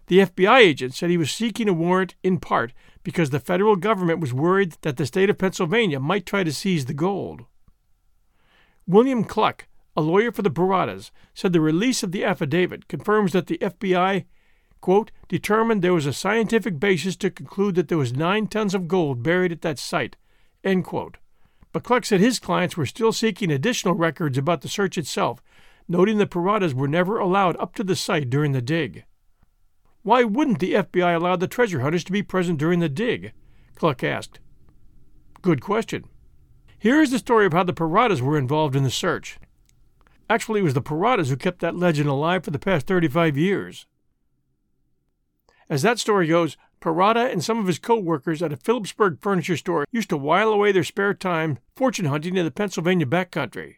The 0.07 0.21
FBI 0.21 0.59
agent 0.59 0.95
said 0.95 1.11
he 1.11 1.19
was 1.19 1.31
seeking 1.31 1.69
a 1.69 1.75
warrant 1.75 2.15
in 2.23 2.39
part 2.39 2.73
because 3.03 3.31
the 3.31 3.41
federal 3.41 3.77
government 3.77 4.21
was 4.21 4.33
worried 4.33 4.77
that 4.83 4.97
the 4.97 5.05
state 5.05 5.29
of 5.29 5.39
Pennsylvania 5.39 5.99
might 5.99 6.25
try 6.25 6.45
to 6.45 6.53
seize 6.53 6.87
the 6.87 6.95
gold. 6.95 7.45
William 8.87 9.25
Cluck, 9.25 9.67
a 9.97 10.01
lawyer 10.01 10.33
for 10.33 10.43
the 10.43 10.51
Paradas, 10.51 11.11
said 11.35 11.53
the 11.53 11.61
release 11.61 12.03
of 12.03 12.13
the 12.13 12.25
affidavit 12.25 12.89
confirms 12.89 13.33
that 13.33 13.49
the 13.49 13.59
FBI, 13.59 14.25
quote, 14.81 15.11
determined 15.29 15.83
there 15.83 15.95
was 15.95 16.07
a 16.07 16.13
scientific 16.13 16.79
basis 16.79 17.17
to 17.17 17.31
conclude 17.31 17.75
that 17.75 17.89
there 17.89 17.99
was 17.99 18.13
nine 18.13 18.47
tons 18.47 18.75
of 18.75 18.89
gold 18.89 19.23
buried 19.23 19.53
at 19.53 19.63
that 19.63 19.79
site, 19.79 20.17
end 20.65 20.85
quote. 20.85 21.17
But 21.73 21.85
Cluck 21.85 22.05
said 22.05 22.21
his 22.21 22.39
clients 22.39 22.77
were 22.77 22.87
still 22.87 23.13
seeking 23.13 23.51
additional 23.51 23.95
records 23.95 24.39
about 24.39 24.63
the 24.63 24.69
search 24.69 24.97
itself, 24.97 25.43
noting 25.87 26.19
the 26.19 26.27
Paradas 26.27 26.75
were 26.75 26.89
never 26.89 27.19
allowed 27.19 27.57
up 27.57 27.75
to 27.75 27.85
the 27.85 27.97
site 27.97 28.31
during 28.31 28.53
the 28.53 28.63
dig. 28.63 29.05
Why 30.03 30.25
wouldn't 30.25 30.61
the 30.61 30.75
FBI 30.75 31.17
allow 31.17 31.37
the 31.37 31.47
treasure 31.47 31.81
hunters 31.81 32.05
to 32.05 32.13
be 32.13 32.23
present 32.23 32.59
during 32.59 32.81
the 32.81 32.89
dig? 32.89 33.33
Cluck 33.75 34.03
asked. 34.03 34.41
Good 35.43 35.61
question. 35.61 36.05
Here 36.79 37.03
is 37.03 37.11
the 37.11 37.19
story 37.19 37.47
of 37.47 37.53
how 37.53 37.65
the 37.65 37.73
Paradas 37.73 38.21
were 38.21 38.39
involved 38.39 38.77
in 38.77 38.85
the 38.85 38.91
search. 38.91 39.39
Actually, 40.31 40.61
it 40.61 40.65
was 40.65 40.75
the 40.75 40.83
Paradas 40.83 41.29
who 41.29 41.37
kept 41.37 41.61
that 41.61 41.77
legend 41.77 42.09
alive 42.09 42.45
for 42.45 42.51
the 42.51 42.59
past 42.59 42.87
35 42.87 43.37
years. 43.37 43.87
As 45.71 45.83
that 45.83 45.99
story 45.99 46.27
goes, 46.27 46.57
Parada 46.81 47.31
and 47.31 47.45
some 47.45 47.59
of 47.59 47.67
his 47.67 47.79
co 47.79 47.99
workers 47.99 48.43
at 48.43 48.53
a 48.53 48.57
Philipsburg 48.57 49.21
furniture 49.21 49.57
store 49.57 49.87
used 49.93 50.09
to 50.11 50.17
while 50.17 50.51
away 50.51 50.73
their 50.73 50.85
spare 50.85 51.15
time 51.15 51.59
fortune 51.77 52.07
hunting 52.07 52.37
in 52.37 52.45
the 52.45 52.51
Pennsylvania 52.51 53.07
backcountry. 53.07 53.77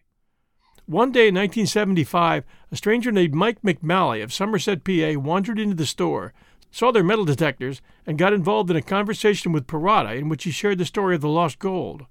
One 0.86 1.12
day 1.12 1.28
in 1.28 1.34
1975, 1.34 2.44
a 2.70 2.76
stranger 2.76 3.12
named 3.12 3.34
Mike 3.34 3.62
McMalley 3.62 4.22
of 4.22 4.32
Somerset, 4.32 4.84
PA, 4.84 5.18
wandered 5.20 5.58
into 5.58 5.76
the 5.76 5.86
store, 5.86 6.32
saw 6.70 6.92
their 6.92 7.04
metal 7.04 7.24
detectors 7.24 7.80
and 8.06 8.18
got 8.18 8.32
involved 8.32 8.70
in 8.70 8.76
a 8.76 8.82
conversation 8.82 9.52
with 9.52 9.66
Parada 9.66 10.16
in 10.16 10.28
which 10.28 10.44
he 10.44 10.50
shared 10.50 10.78
the 10.78 10.84
story 10.84 11.14
of 11.14 11.20
the 11.20 11.28
lost 11.28 11.58
gold. 11.58 12.06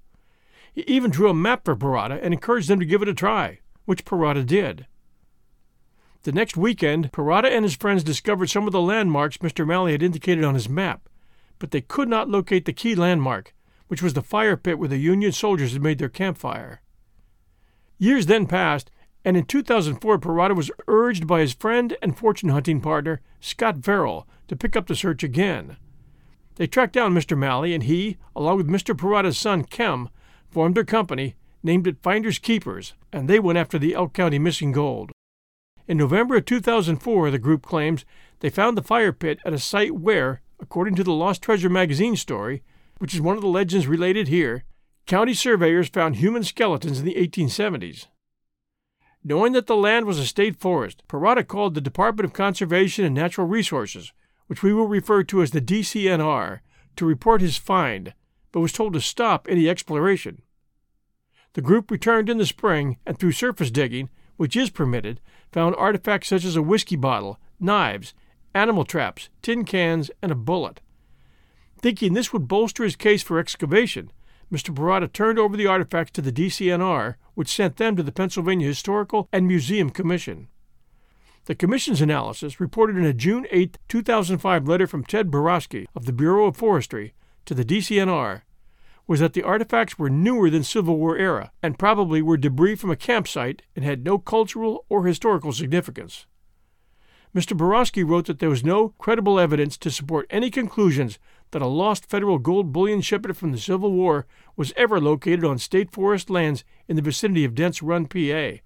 He 0.72 0.82
even 0.82 1.10
drew 1.10 1.28
a 1.28 1.34
map 1.34 1.64
for 1.64 1.76
Parada 1.76 2.18
and 2.22 2.32
encouraged 2.34 2.68
them 2.68 2.80
to 2.80 2.86
give 2.86 3.02
it 3.02 3.08
a 3.08 3.14
try, 3.14 3.60
which 3.86 4.04
Parada 4.04 4.44
did. 4.44 4.86
The 6.22 6.32
next 6.32 6.54
weekend, 6.54 7.12
Parada 7.12 7.50
and 7.50 7.64
his 7.64 7.76
friends 7.76 8.04
discovered 8.04 8.50
some 8.50 8.66
of 8.66 8.72
the 8.72 8.80
landmarks 8.82 9.38
Mr. 9.38 9.66
Malley 9.66 9.92
had 9.92 10.02
indicated 10.02 10.44
on 10.44 10.54
his 10.54 10.68
map, 10.68 11.08
but 11.58 11.70
they 11.70 11.80
could 11.80 12.10
not 12.10 12.28
locate 12.28 12.66
the 12.66 12.74
key 12.74 12.94
landmark, 12.94 13.54
which 13.88 14.02
was 14.02 14.12
the 14.12 14.22
fire 14.22 14.56
pit 14.56 14.78
where 14.78 14.88
the 14.88 14.98
Union 14.98 15.32
soldiers 15.32 15.72
had 15.72 15.82
made 15.82 15.98
their 15.98 16.10
campfire. 16.10 16.82
Years 17.96 18.26
then 18.26 18.46
passed, 18.46 18.90
and 19.24 19.34
in 19.34 19.46
2004, 19.46 20.18
Parada 20.18 20.54
was 20.54 20.70
urged 20.88 21.26
by 21.26 21.40
his 21.40 21.54
friend 21.54 21.96
and 22.02 22.18
fortune 22.18 22.50
hunting 22.50 22.82
partner, 22.82 23.22
Scott 23.40 23.76
Verrill, 23.76 24.26
to 24.48 24.56
pick 24.56 24.76
up 24.76 24.88
the 24.88 24.96
search 24.96 25.22
again. 25.22 25.78
They 26.56 26.66
tracked 26.66 26.92
down 26.92 27.14
Mr. 27.14 27.36
Malley, 27.36 27.72
and 27.72 27.84
he, 27.84 28.18
along 28.36 28.58
with 28.58 28.68
Mr. 28.68 28.94
Parada's 28.94 29.38
son, 29.38 29.64
Kem, 29.64 30.10
formed 30.50 30.74
their 30.74 30.84
company, 30.84 31.34
named 31.62 31.86
it 31.86 32.02
Finders 32.02 32.38
Keepers, 32.38 32.92
and 33.10 33.26
they 33.26 33.40
went 33.40 33.58
after 33.58 33.78
the 33.78 33.94
Elk 33.94 34.12
County 34.12 34.38
missing 34.38 34.72
gold. 34.72 35.12
In 35.90 35.96
November 35.96 36.36
of 36.36 36.44
2004, 36.44 37.32
the 37.32 37.38
group 37.40 37.66
claims 37.66 38.04
they 38.38 38.48
found 38.48 38.78
the 38.78 38.82
fire 38.82 39.12
pit 39.12 39.40
at 39.44 39.52
a 39.52 39.58
site 39.58 39.96
where, 39.96 40.40
according 40.60 40.94
to 40.94 41.02
the 41.02 41.12
Lost 41.12 41.42
Treasure 41.42 41.68
magazine 41.68 42.14
story, 42.14 42.62
which 42.98 43.12
is 43.12 43.20
one 43.20 43.34
of 43.34 43.42
the 43.42 43.48
legends 43.48 43.88
related 43.88 44.28
here, 44.28 44.62
county 45.06 45.34
surveyors 45.34 45.88
found 45.88 46.14
human 46.14 46.44
skeletons 46.44 47.00
in 47.00 47.04
the 47.04 47.16
1870s. 47.16 48.06
Knowing 49.24 49.52
that 49.52 49.66
the 49.66 49.74
land 49.74 50.06
was 50.06 50.20
a 50.20 50.26
state 50.26 50.54
forest, 50.54 51.02
Parada 51.08 51.44
called 51.44 51.74
the 51.74 51.80
Department 51.80 52.24
of 52.24 52.32
Conservation 52.32 53.04
and 53.04 53.16
Natural 53.16 53.48
Resources, 53.48 54.12
which 54.46 54.62
we 54.62 54.72
will 54.72 54.86
refer 54.86 55.24
to 55.24 55.42
as 55.42 55.50
the 55.50 55.60
DCNR, 55.60 56.60
to 56.94 57.04
report 57.04 57.40
his 57.40 57.56
find, 57.56 58.14
but 58.52 58.60
was 58.60 58.70
told 58.70 58.92
to 58.92 59.00
stop 59.00 59.48
any 59.50 59.68
exploration. 59.68 60.42
The 61.54 61.62
group 61.62 61.90
returned 61.90 62.30
in 62.30 62.38
the 62.38 62.46
spring 62.46 62.98
and 63.04 63.18
through 63.18 63.32
surface 63.32 63.72
digging 63.72 64.08
which 64.40 64.56
is 64.56 64.70
permitted, 64.70 65.20
found 65.52 65.76
artifacts 65.76 66.28
such 66.28 66.46
as 66.46 66.56
a 66.56 66.62
whiskey 66.62 66.96
bottle, 66.96 67.38
knives, 67.60 68.14
animal 68.54 68.86
traps, 68.86 69.28
tin 69.42 69.66
cans, 69.66 70.10
and 70.22 70.32
a 70.32 70.34
bullet. 70.34 70.80
Thinking 71.76 72.14
this 72.14 72.32
would 72.32 72.48
bolster 72.48 72.82
his 72.82 72.96
case 72.96 73.22
for 73.22 73.38
excavation, 73.38 74.10
Mr. 74.50 74.74
Parada 74.74 75.12
turned 75.12 75.38
over 75.38 75.58
the 75.58 75.66
artifacts 75.66 76.12
to 76.12 76.22
the 76.22 76.32
DCNR, 76.32 77.16
which 77.34 77.54
sent 77.54 77.76
them 77.76 77.96
to 77.96 78.02
the 78.02 78.12
Pennsylvania 78.12 78.66
Historical 78.66 79.28
and 79.30 79.46
Museum 79.46 79.90
Commission. 79.90 80.48
The 81.44 81.54
Commission's 81.54 82.00
analysis, 82.00 82.58
reported 82.58 82.96
in 82.96 83.04
a 83.04 83.12
June 83.12 83.46
8, 83.50 83.76
2005 83.88 84.66
letter 84.66 84.86
from 84.86 85.04
Ted 85.04 85.30
Borowski 85.30 85.86
of 85.94 86.06
the 86.06 86.14
Bureau 86.14 86.46
of 86.46 86.56
Forestry 86.56 87.12
to 87.44 87.52
the 87.52 87.62
DCNR, 87.62 88.40
was 89.10 89.18
that 89.18 89.32
the 89.32 89.42
artifacts 89.42 89.98
were 89.98 90.08
newer 90.08 90.48
than 90.48 90.62
Civil 90.62 90.96
War 90.96 91.18
era 91.18 91.50
and 91.64 91.76
probably 91.76 92.22
were 92.22 92.36
debris 92.36 92.76
from 92.76 92.92
a 92.92 92.96
campsite 92.96 93.60
and 93.74 93.84
had 93.84 94.04
no 94.04 94.18
cultural 94.18 94.84
or 94.88 95.04
historical 95.04 95.52
significance. 95.52 96.26
Mr. 97.34 97.56
Borowski 97.56 98.04
wrote 98.04 98.26
that 98.26 98.38
there 98.38 98.48
was 98.48 98.62
no 98.62 98.90
credible 98.98 99.40
evidence 99.40 99.76
to 99.78 99.90
support 99.90 100.28
any 100.30 100.48
conclusions 100.48 101.18
that 101.50 101.60
a 101.60 101.66
lost 101.66 102.06
federal 102.06 102.38
gold 102.38 102.72
bullion 102.72 103.00
shipment 103.00 103.36
from 103.36 103.50
the 103.50 103.58
Civil 103.58 103.90
War 103.90 104.28
was 104.54 104.72
ever 104.76 105.00
located 105.00 105.44
on 105.44 105.58
state 105.58 105.90
forest 105.90 106.30
lands 106.30 106.62
in 106.86 106.94
the 106.94 107.02
vicinity 107.02 107.44
of 107.44 107.56
Dents 107.56 107.82
Run, 107.82 108.06
PA, 108.06 108.60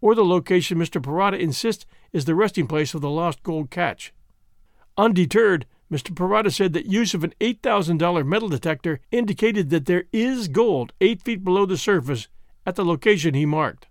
or 0.00 0.14
the 0.14 0.24
location 0.24 0.78
Mr. 0.78 1.02
Parada 1.02 1.36
insists 1.36 1.84
is 2.12 2.26
the 2.26 2.36
resting 2.36 2.68
place 2.68 2.94
of 2.94 3.00
the 3.00 3.10
lost 3.10 3.42
gold 3.42 3.70
catch. 3.70 4.12
Undeterred, 4.96 5.66
Mr. 5.90 6.14
Parada 6.14 6.52
said 6.52 6.72
that 6.72 6.86
use 6.86 7.14
of 7.14 7.24
an 7.24 7.34
$8,000 7.40 8.24
metal 8.24 8.48
detector 8.48 9.00
indicated 9.10 9.70
that 9.70 9.86
there 9.86 10.04
is 10.12 10.46
gold 10.46 10.92
eight 11.00 11.22
feet 11.22 11.42
below 11.42 11.66
the 11.66 11.76
surface 11.76 12.28
at 12.64 12.76
the 12.76 12.84
location 12.84 13.34
he 13.34 13.44
marked. 13.44 13.88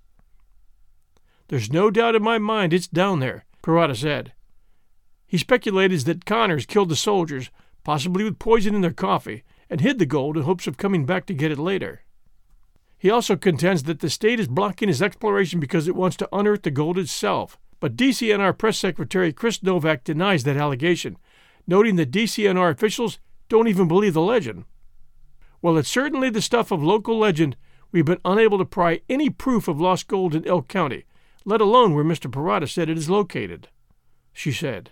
There's 1.50 1.72
no 1.72 1.92
doubt 1.92 2.16
in 2.16 2.24
my 2.24 2.38
mind 2.38 2.74
it's 2.74 2.88
down 2.88 3.20
there, 3.20 3.44
Parada 3.62 3.96
said. 3.98 4.34
He 5.28 5.38
speculated 5.38 6.02
that 6.02 6.26
Connors 6.26 6.66
killed 6.66 6.90
the 6.90 6.96
soldiers, 6.96 7.50
possibly 7.84 8.24
with 8.24 8.40
poison 8.40 8.76
in 8.76 8.82
their 8.82 8.92
coffee, 8.92 9.44
and 9.70 9.82
hid 9.82 10.00
the 10.00 10.06
gold 10.06 10.38
in 10.38 10.44
hopes 10.44 10.68
of 10.68 10.78
coming 10.78 11.06
back 11.06 11.26
to 11.26 11.34
get 11.34 11.52
it 11.52 11.60
later. 11.60 12.04
He 12.98 13.10
also 13.10 13.36
contends 13.36 13.84
that 13.84 14.00
the 14.00 14.10
state 14.10 14.40
is 14.40 14.48
blocking 14.48 14.88
his 14.88 15.02
exploration 15.02 15.60
because 15.60 15.88
it 15.88 15.96
wants 15.96 16.18
to 16.18 16.30
unearth 16.32 16.64
the 16.64 16.72
gold 16.72 16.98
itself, 16.98 17.58
but 17.80 17.96
DCNR 17.96 18.58
Press 18.58 18.78
Secretary 18.78 19.34
Chris 19.34 19.64
Novak 19.64 20.04
denies 20.04 20.44
that 20.44 20.58
allegation 20.58 21.18
noting 21.70 21.96
that 21.96 22.12
DCNR 22.12 22.72
officials 22.72 23.20
don't 23.48 23.68
even 23.68 23.88
believe 23.88 24.14
the 24.14 24.22
legend. 24.22 24.66
While 25.62 25.78
it's 25.78 25.90
certainly 25.90 26.30
the 26.30 26.42
stuff 26.42 26.72
of 26.72 26.84
local 26.84 27.18
legend, 27.18 27.56
we've 27.92 28.06
been 28.06 28.22
unable 28.26 28.58
to 28.58 28.66
pry 28.66 29.02
any 29.10 29.30
proof 29.30 29.68
of 29.68 29.80
lost 29.80 30.08
gold 30.08 30.34
in 30.34 30.48
Elk 30.48 30.68
County, 30.68 31.06
let 31.46 31.62
alone 31.62 31.94
where 31.94 32.04
Mr. 32.04 32.30
Parada 32.30 32.68
said 32.68 32.90
it 32.90 32.98
is 32.98 33.10
located, 33.10 33.70
she 34.34 34.52
said. 34.52 34.92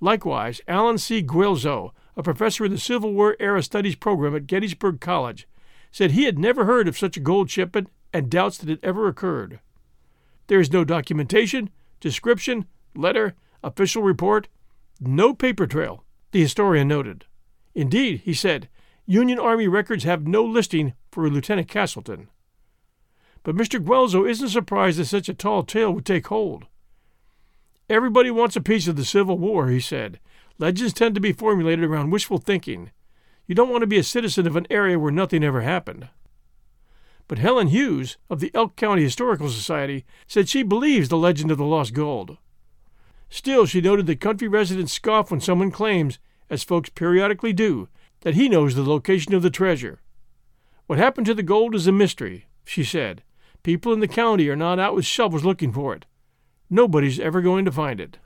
Likewise, 0.00 0.60
Alan 0.68 0.98
C. 0.98 1.22
Guelzo, 1.22 1.92
a 2.16 2.22
professor 2.22 2.64
in 2.66 2.72
the 2.72 2.78
Civil 2.78 3.12
War 3.12 3.36
era 3.40 3.62
studies 3.62 3.94
program 3.94 4.36
at 4.36 4.46
Gettysburg 4.46 5.00
College, 5.00 5.48
said 5.90 6.10
he 6.10 6.24
had 6.24 6.38
never 6.38 6.66
heard 6.66 6.86
of 6.86 6.98
such 6.98 7.16
a 7.16 7.20
gold 7.20 7.50
shipment 7.50 7.88
and 8.12 8.30
doubts 8.30 8.58
that 8.58 8.68
it 8.68 8.80
ever 8.82 9.08
occurred. 9.08 9.60
There 10.48 10.60
is 10.60 10.72
no 10.72 10.84
documentation, 10.84 11.70
description, 12.00 12.66
letter, 12.94 13.34
official 13.62 14.02
report, 14.02 14.48
no 15.00 15.34
paper 15.34 15.66
trail, 15.66 16.04
the 16.32 16.40
historian 16.40 16.88
noted. 16.88 17.24
Indeed, 17.74 18.22
he 18.24 18.34
said, 18.34 18.68
Union 19.04 19.38
Army 19.38 19.68
records 19.68 20.04
have 20.04 20.26
no 20.26 20.44
listing 20.44 20.94
for 21.12 21.28
Lieutenant 21.28 21.68
Castleton. 21.68 22.28
But 23.42 23.54
Mr. 23.54 23.78
Guelzo 23.78 24.28
isn't 24.28 24.48
surprised 24.48 24.98
that 24.98 25.04
such 25.04 25.28
a 25.28 25.34
tall 25.34 25.62
tale 25.62 25.92
would 25.92 26.04
take 26.04 26.26
hold. 26.26 26.66
Everybody 27.88 28.30
wants 28.30 28.56
a 28.56 28.60
piece 28.60 28.88
of 28.88 28.96
the 28.96 29.04
Civil 29.04 29.38
War, 29.38 29.68
he 29.68 29.78
said. 29.78 30.18
Legends 30.58 30.92
tend 30.92 31.14
to 31.14 31.20
be 31.20 31.32
formulated 31.32 31.84
around 31.84 32.10
wishful 32.10 32.38
thinking. 32.38 32.90
You 33.46 33.54
don't 33.54 33.68
want 33.68 33.82
to 33.82 33.86
be 33.86 33.98
a 33.98 34.02
citizen 34.02 34.46
of 34.46 34.56
an 34.56 34.66
area 34.70 34.98
where 34.98 35.12
nothing 35.12 35.44
ever 35.44 35.60
happened. 35.60 36.08
But 37.28 37.38
Helen 37.38 37.68
Hughes 37.68 38.16
of 38.28 38.40
the 38.40 38.50
Elk 38.54 38.74
County 38.74 39.02
Historical 39.02 39.48
Society 39.48 40.04
said 40.26 40.48
she 40.48 40.64
believes 40.64 41.08
the 41.08 41.16
legend 41.16 41.52
of 41.52 41.58
the 41.58 41.64
lost 41.64 41.92
gold. 41.92 42.38
Still, 43.28 43.66
she 43.66 43.80
noted 43.80 44.06
that 44.06 44.20
country 44.20 44.48
residents 44.48 44.92
scoff 44.92 45.30
when 45.30 45.40
someone 45.40 45.70
claims, 45.70 46.18
as 46.48 46.62
folks 46.62 46.90
periodically 46.90 47.52
do, 47.52 47.88
that 48.20 48.34
he 48.34 48.48
knows 48.48 48.74
the 48.74 48.82
location 48.82 49.34
of 49.34 49.42
the 49.42 49.50
treasure. 49.50 50.00
What 50.86 50.98
happened 50.98 51.26
to 51.26 51.34
the 51.34 51.42
gold 51.42 51.74
is 51.74 51.86
a 51.86 51.92
mystery, 51.92 52.46
she 52.64 52.84
said. 52.84 53.22
People 53.62 53.92
in 53.92 54.00
the 54.00 54.08
county 54.08 54.48
are 54.48 54.56
not 54.56 54.78
out 54.78 54.94
with 54.94 55.04
shovels 55.04 55.44
looking 55.44 55.72
for 55.72 55.94
it. 55.94 56.06
Nobody's 56.70 57.18
ever 57.18 57.40
going 57.40 57.64
to 57.64 57.72
find 57.72 58.00
it. 58.00 58.18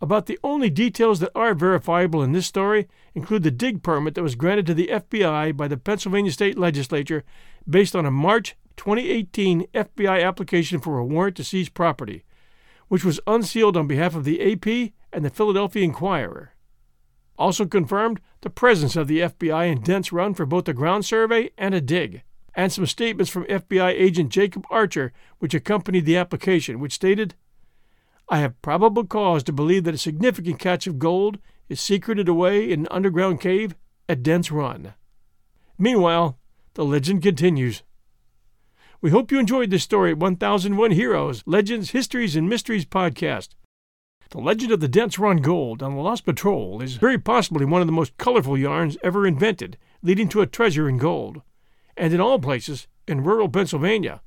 About 0.00 0.26
the 0.26 0.38
only 0.42 0.70
details 0.70 1.20
that 1.20 1.32
are 1.34 1.54
verifiable 1.54 2.22
in 2.22 2.32
this 2.32 2.46
story 2.46 2.88
include 3.14 3.42
the 3.42 3.50
dig 3.50 3.82
permit 3.82 4.14
that 4.14 4.22
was 4.22 4.34
granted 4.34 4.66
to 4.66 4.74
the 4.74 4.88
FBI 4.88 5.56
by 5.56 5.68
the 5.68 5.76
Pennsylvania 5.76 6.32
State 6.32 6.58
Legislature 6.58 7.24
based 7.68 7.94
on 7.94 8.04
a 8.04 8.10
March 8.10 8.56
2018 8.76 9.66
FBI 9.72 10.22
application 10.22 10.80
for 10.80 10.98
a 10.98 11.04
warrant 11.04 11.36
to 11.36 11.44
seize 11.44 11.68
property, 11.68 12.24
which 12.88 13.04
was 13.04 13.20
unsealed 13.26 13.76
on 13.76 13.86
behalf 13.86 14.14
of 14.14 14.24
the 14.24 14.52
AP 14.52 14.92
and 15.12 15.24
the 15.24 15.30
Philadelphia 15.30 15.82
Inquirer. 15.84 16.54
Also 17.38 17.66
confirmed 17.66 18.20
the 18.42 18.50
presence 18.50 18.96
of 18.96 19.08
the 19.08 19.20
FBI 19.20 19.70
in 19.70 19.80
Dents 19.80 20.12
Run 20.12 20.34
for 20.34 20.46
both 20.46 20.68
a 20.68 20.72
ground 20.72 21.04
survey 21.04 21.50
and 21.58 21.74
a 21.74 21.80
dig, 21.80 22.22
and 22.54 22.72
some 22.72 22.86
statements 22.86 23.30
from 23.30 23.44
FBI 23.44 23.90
agent 23.90 24.30
Jacob 24.30 24.64
Archer, 24.70 25.12
which 25.38 25.54
accompanied 25.54 26.06
the 26.06 26.16
application, 26.16 26.78
which 26.78 26.92
stated, 26.92 27.34
I 28.28 28.38
have 28.38 28.60
probable 28.62 29.04
cause 29.04 29.42
to 29.44 29.52
believe 29.52 29.84
that 29.84 29.94
a 29.94 29.98
significant 29.98 30.58
catch 30.58 30.86
of 30.86 30.98
gold 30.98 31.38
is 31.68 31.80
secreted 31.80 32.28
away 32.28 32.70
in 32.70 32.80
an 32.80 32.88
underground 32.90 33.40
cave 33.40 33.74
at 34.08 34.22
Dents 34.22 34.50
Run. 34.50 34.94
Meanwhile, 35.78 36.38
the 36.74 36.84
legend 36.84 37.22
continues. 37.22 37.82
We 39.04 39.10
hope 39.10 39.30
you 39.30 39.38
enjoyed 39.38 39.68
this 39.68 39.82
story 39.82 40.12
at 40.12 40.16
1001 40.16 40.92
Heroes, 40.92 41.42
Legends, 41.44 41.90
Histories, 41.90 42.36
and 42.36 42.48
Mysteries 42.48 42.86
podcast. 42.86 43.50
The 44.30 44.38
legend 44.38 44.72
of 44.72 44.80
the 44.80 44.88
Dents 44.88 45.18
Run 45.18 45.42
Gold 45.42 45.82
on 45.82 45.94
the 45.94 46.00
Lost 46.00 46.24
Patrol 46.24 46.80
is 46.80 46.96
very 46.96 47.18
possibly 47.18 47.66
one 47.66 47.82
of 47.82 47.86
the 47.86 47.92
most 47.92 48.16
colorful 48.16 48.56
yarns 48.56 48.96
ever 49.02 49.26
invented, 49.26 49.76
leading 50.02 50.26
to 50.30 50.40
a 50.40 50.46
treasure 50.46 50.88
in 50.88 50.96
gold. 50.96 51.42
And 51.98 52.14
in 52.14 52.20
all 52.22 52.38
places, 52.38 52.86
in 53.06 53.22
rural 53.22 53.50
Pennsylvania. 53.50 54.22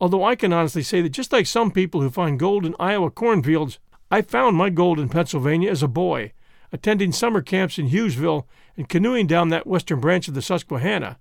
Although 0.00 0.24
I 0.24 0.34
can 0.34 0.50
honestly 0.50 0.82
say 0.82 1.02
that 1.02 1.10
just 1.10 1.30
like 1.30 1.46
some 1.46 1.70
people 1.70 2.00
who 2.00 2.08
find 2.08 2.38
gold 2.38 2.64
in 2.64 2.74
Iowa 2.80 3.10
cornfields, 3.10 3.80
I 4.10 4.22
found 4.22 4.56
my 4.56 4.70
gold 4.70 4.98
in 4.98 5.10
Pennsylvania 5.10 5.70
as 5.70 5.82
a 5.82 5.88
boy, 5.88 6.32
attending 6.72 7.12
summer 7.12 7.42
camps 7.42 7.78
in 7.78 7.90
Hughesville 7.90 8.46
and 8.78 8.88
canoeing 8.88 9.26
down 9.26 9.50
that 9.50 9.66
western 9.66 10.00
branch 10.00 10.26
of 10.26 10.32
the 10.32 10.40
Susquehanna, 10.40 11.18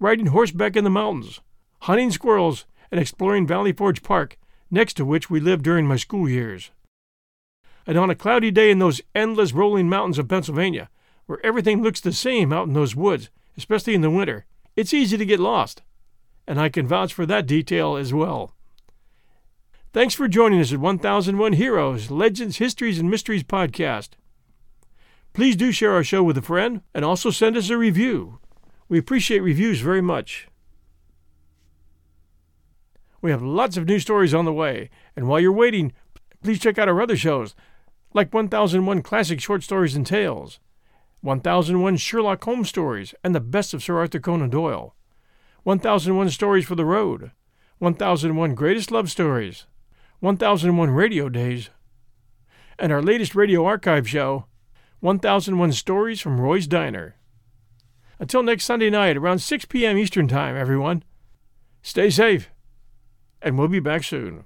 riding 0.00 0.28
horseback 0.28 0.76
in 0.76 0.84
the 0.84 0.88
mountains, 0.88 1.42
hunting 1.84 2.10
squirrels, 2.10 2.64
and 2.90 2.98
exploring 2.98 3.46
Valley 3.46 3.70
Forge 3.70 4.02
Park, 4.02 4.38
next 4.70 4.94
to 4.94 5.04
which 5.04 5.28
we 5.28 5.38
lived 5.38 5.62
during 5.62 5.86
my 5.86 5.96
school 5.96 6.26
years. 6.26 6.70
And 7.86 7.98
on 7.98 8.08
a 8.08 8.14
cloudy 8.14 8.50
day 8.50 8.70
in 8.70 8.78
those 8.78 9.02
endless 9.14 9.52
rolling 9.52 9.90
mountains 9.90 10.18
of 10.18 10.26
Pennsylvania, 10.26 10.88
where 11.26 11.44
everything 11.44 11.82
looks 11.82 12.00
the 12.00 12.12
same 12.12 12.54
out 12.54 12.66
in 12.66 12.72
those 12.72 12.96
woods, 12.96 13.28
especially 13.58 13.94
in 13.94 14.00
the 14.00 14.08
winter, 14.08 14.46
it's 14.76 14.94
easy 14.94 15.18
to 15.18 15.26
get 15.26 15.40
lost. 15.40 15.82
And 16.46 16.58
I 16.58 16.70
can 16.70 16.86
vouch 16.86 17.12
for 17.12 17.26
that 17.26 17.46
detail 17.46 17.96
as 17.96 18.14
well. 18.14 18.54
Thanks 19.92 20.14
for 20.14 20.26
joining 20.26 20.60
us 20.60 20.72
at 20.72 20.80
1001 20.80 21.52
Heroes, 21.52 22.10
Legends, 22.10 22.56
Histories, 22.56 22.98
and 22.98 23.10
Mysteries 23.10 23.44
podcast. 23.44 24.10
Please 25.34 25.54
do 25.54 25.70
share 25.70 25.92
our 25.92 26.04
show 26.04 26.22
with 26.22 26.38
a 26.38 26.42
friend 26.42 26.80
and 26.94 27.04
also 27.04 27.28
send 27.28 27.58
us 27.58 27.68
a 27.68 27.76
review. 27.76 28.38
We 28.88 28.98
appreciate 28.98 29.40
reviews 29.40 29.80
very 29.80 30.00
much. 30.00 30.48
We 33.24 33.30
have 33.30 33.42
lots 33.42 33.78
of 33.78 33.86
new 33.86 34.00
stories 34.00 34.34
on 34.34 34.44
the 34.44 34.52
way, 34.52 34.90
and 35.16 35.26
while 35.26 35.40
you're 35.40 35.50
waiting, 35.50 35.94
please 36.42 36.60
check 36.60 36.78
out 36.78 36.90
our 36.90 37.00
other 37.00 37.16
shows, 37.16 37.54
like 38.12 38.34
1001 38.34 39.00
Classic 39.00 39.40
Short 39.40 39.62
Stories 39.62 39.96
and 39.96 40.06
Tales, 40.06 40.60
1001 41.22 41.96
Sherlock 41.96 42.44
Holmes 42.44 42.68
Stories, 42.68 43.14
and 43.24 43.34
the 43.34 43.40
best 43.40 43.72
of 43.72 43.82
Sir 43.82 43.96
Arthur 43.96 44.20
Conan 44.20 44.50
Doyle, 44.50 44.94
1001 45.62 46.28
Stories 46.28 46.66
for 46.66 46.74
the 46.74 46.84
Road, 46.84 47.30
1001 47.78 48.54
Greatest 48.54 48.90
Love 48.90 49.10
Stories, 49.10 49.64
1001 50.20 50.90
Radio 50.90 51.30
Days, 51.30 51.70
and 52.78 52.92
our 52.92 53.00
latest 53.00 53.34
radio 53.34 53.64
archive 53.64 54.06
show, 54.06 54.44
1001 55.00 55.72
Stories 55.72 56.20
from 56.20 56.42
Roy's 56.42 56.66
Diner. 56.66 57.16
Until 58.18 58.42
next 58.42 58.66
Sunday 58.66 58.90
night 58.90 59.16
around 59.16 59.38
6 59.38 59.64
p.m. 59.64 59.96
Eastern 59.96 60.28
Time, 60.28 60.56
everyone, 60.56 61.02
stay 61.80 62.10
safe, 62.10 62.50
and 63.44 63.58
we'll 63.58 63.68
be 63.68 63.78
back 63.78 64.02
soon. 64.02 64.44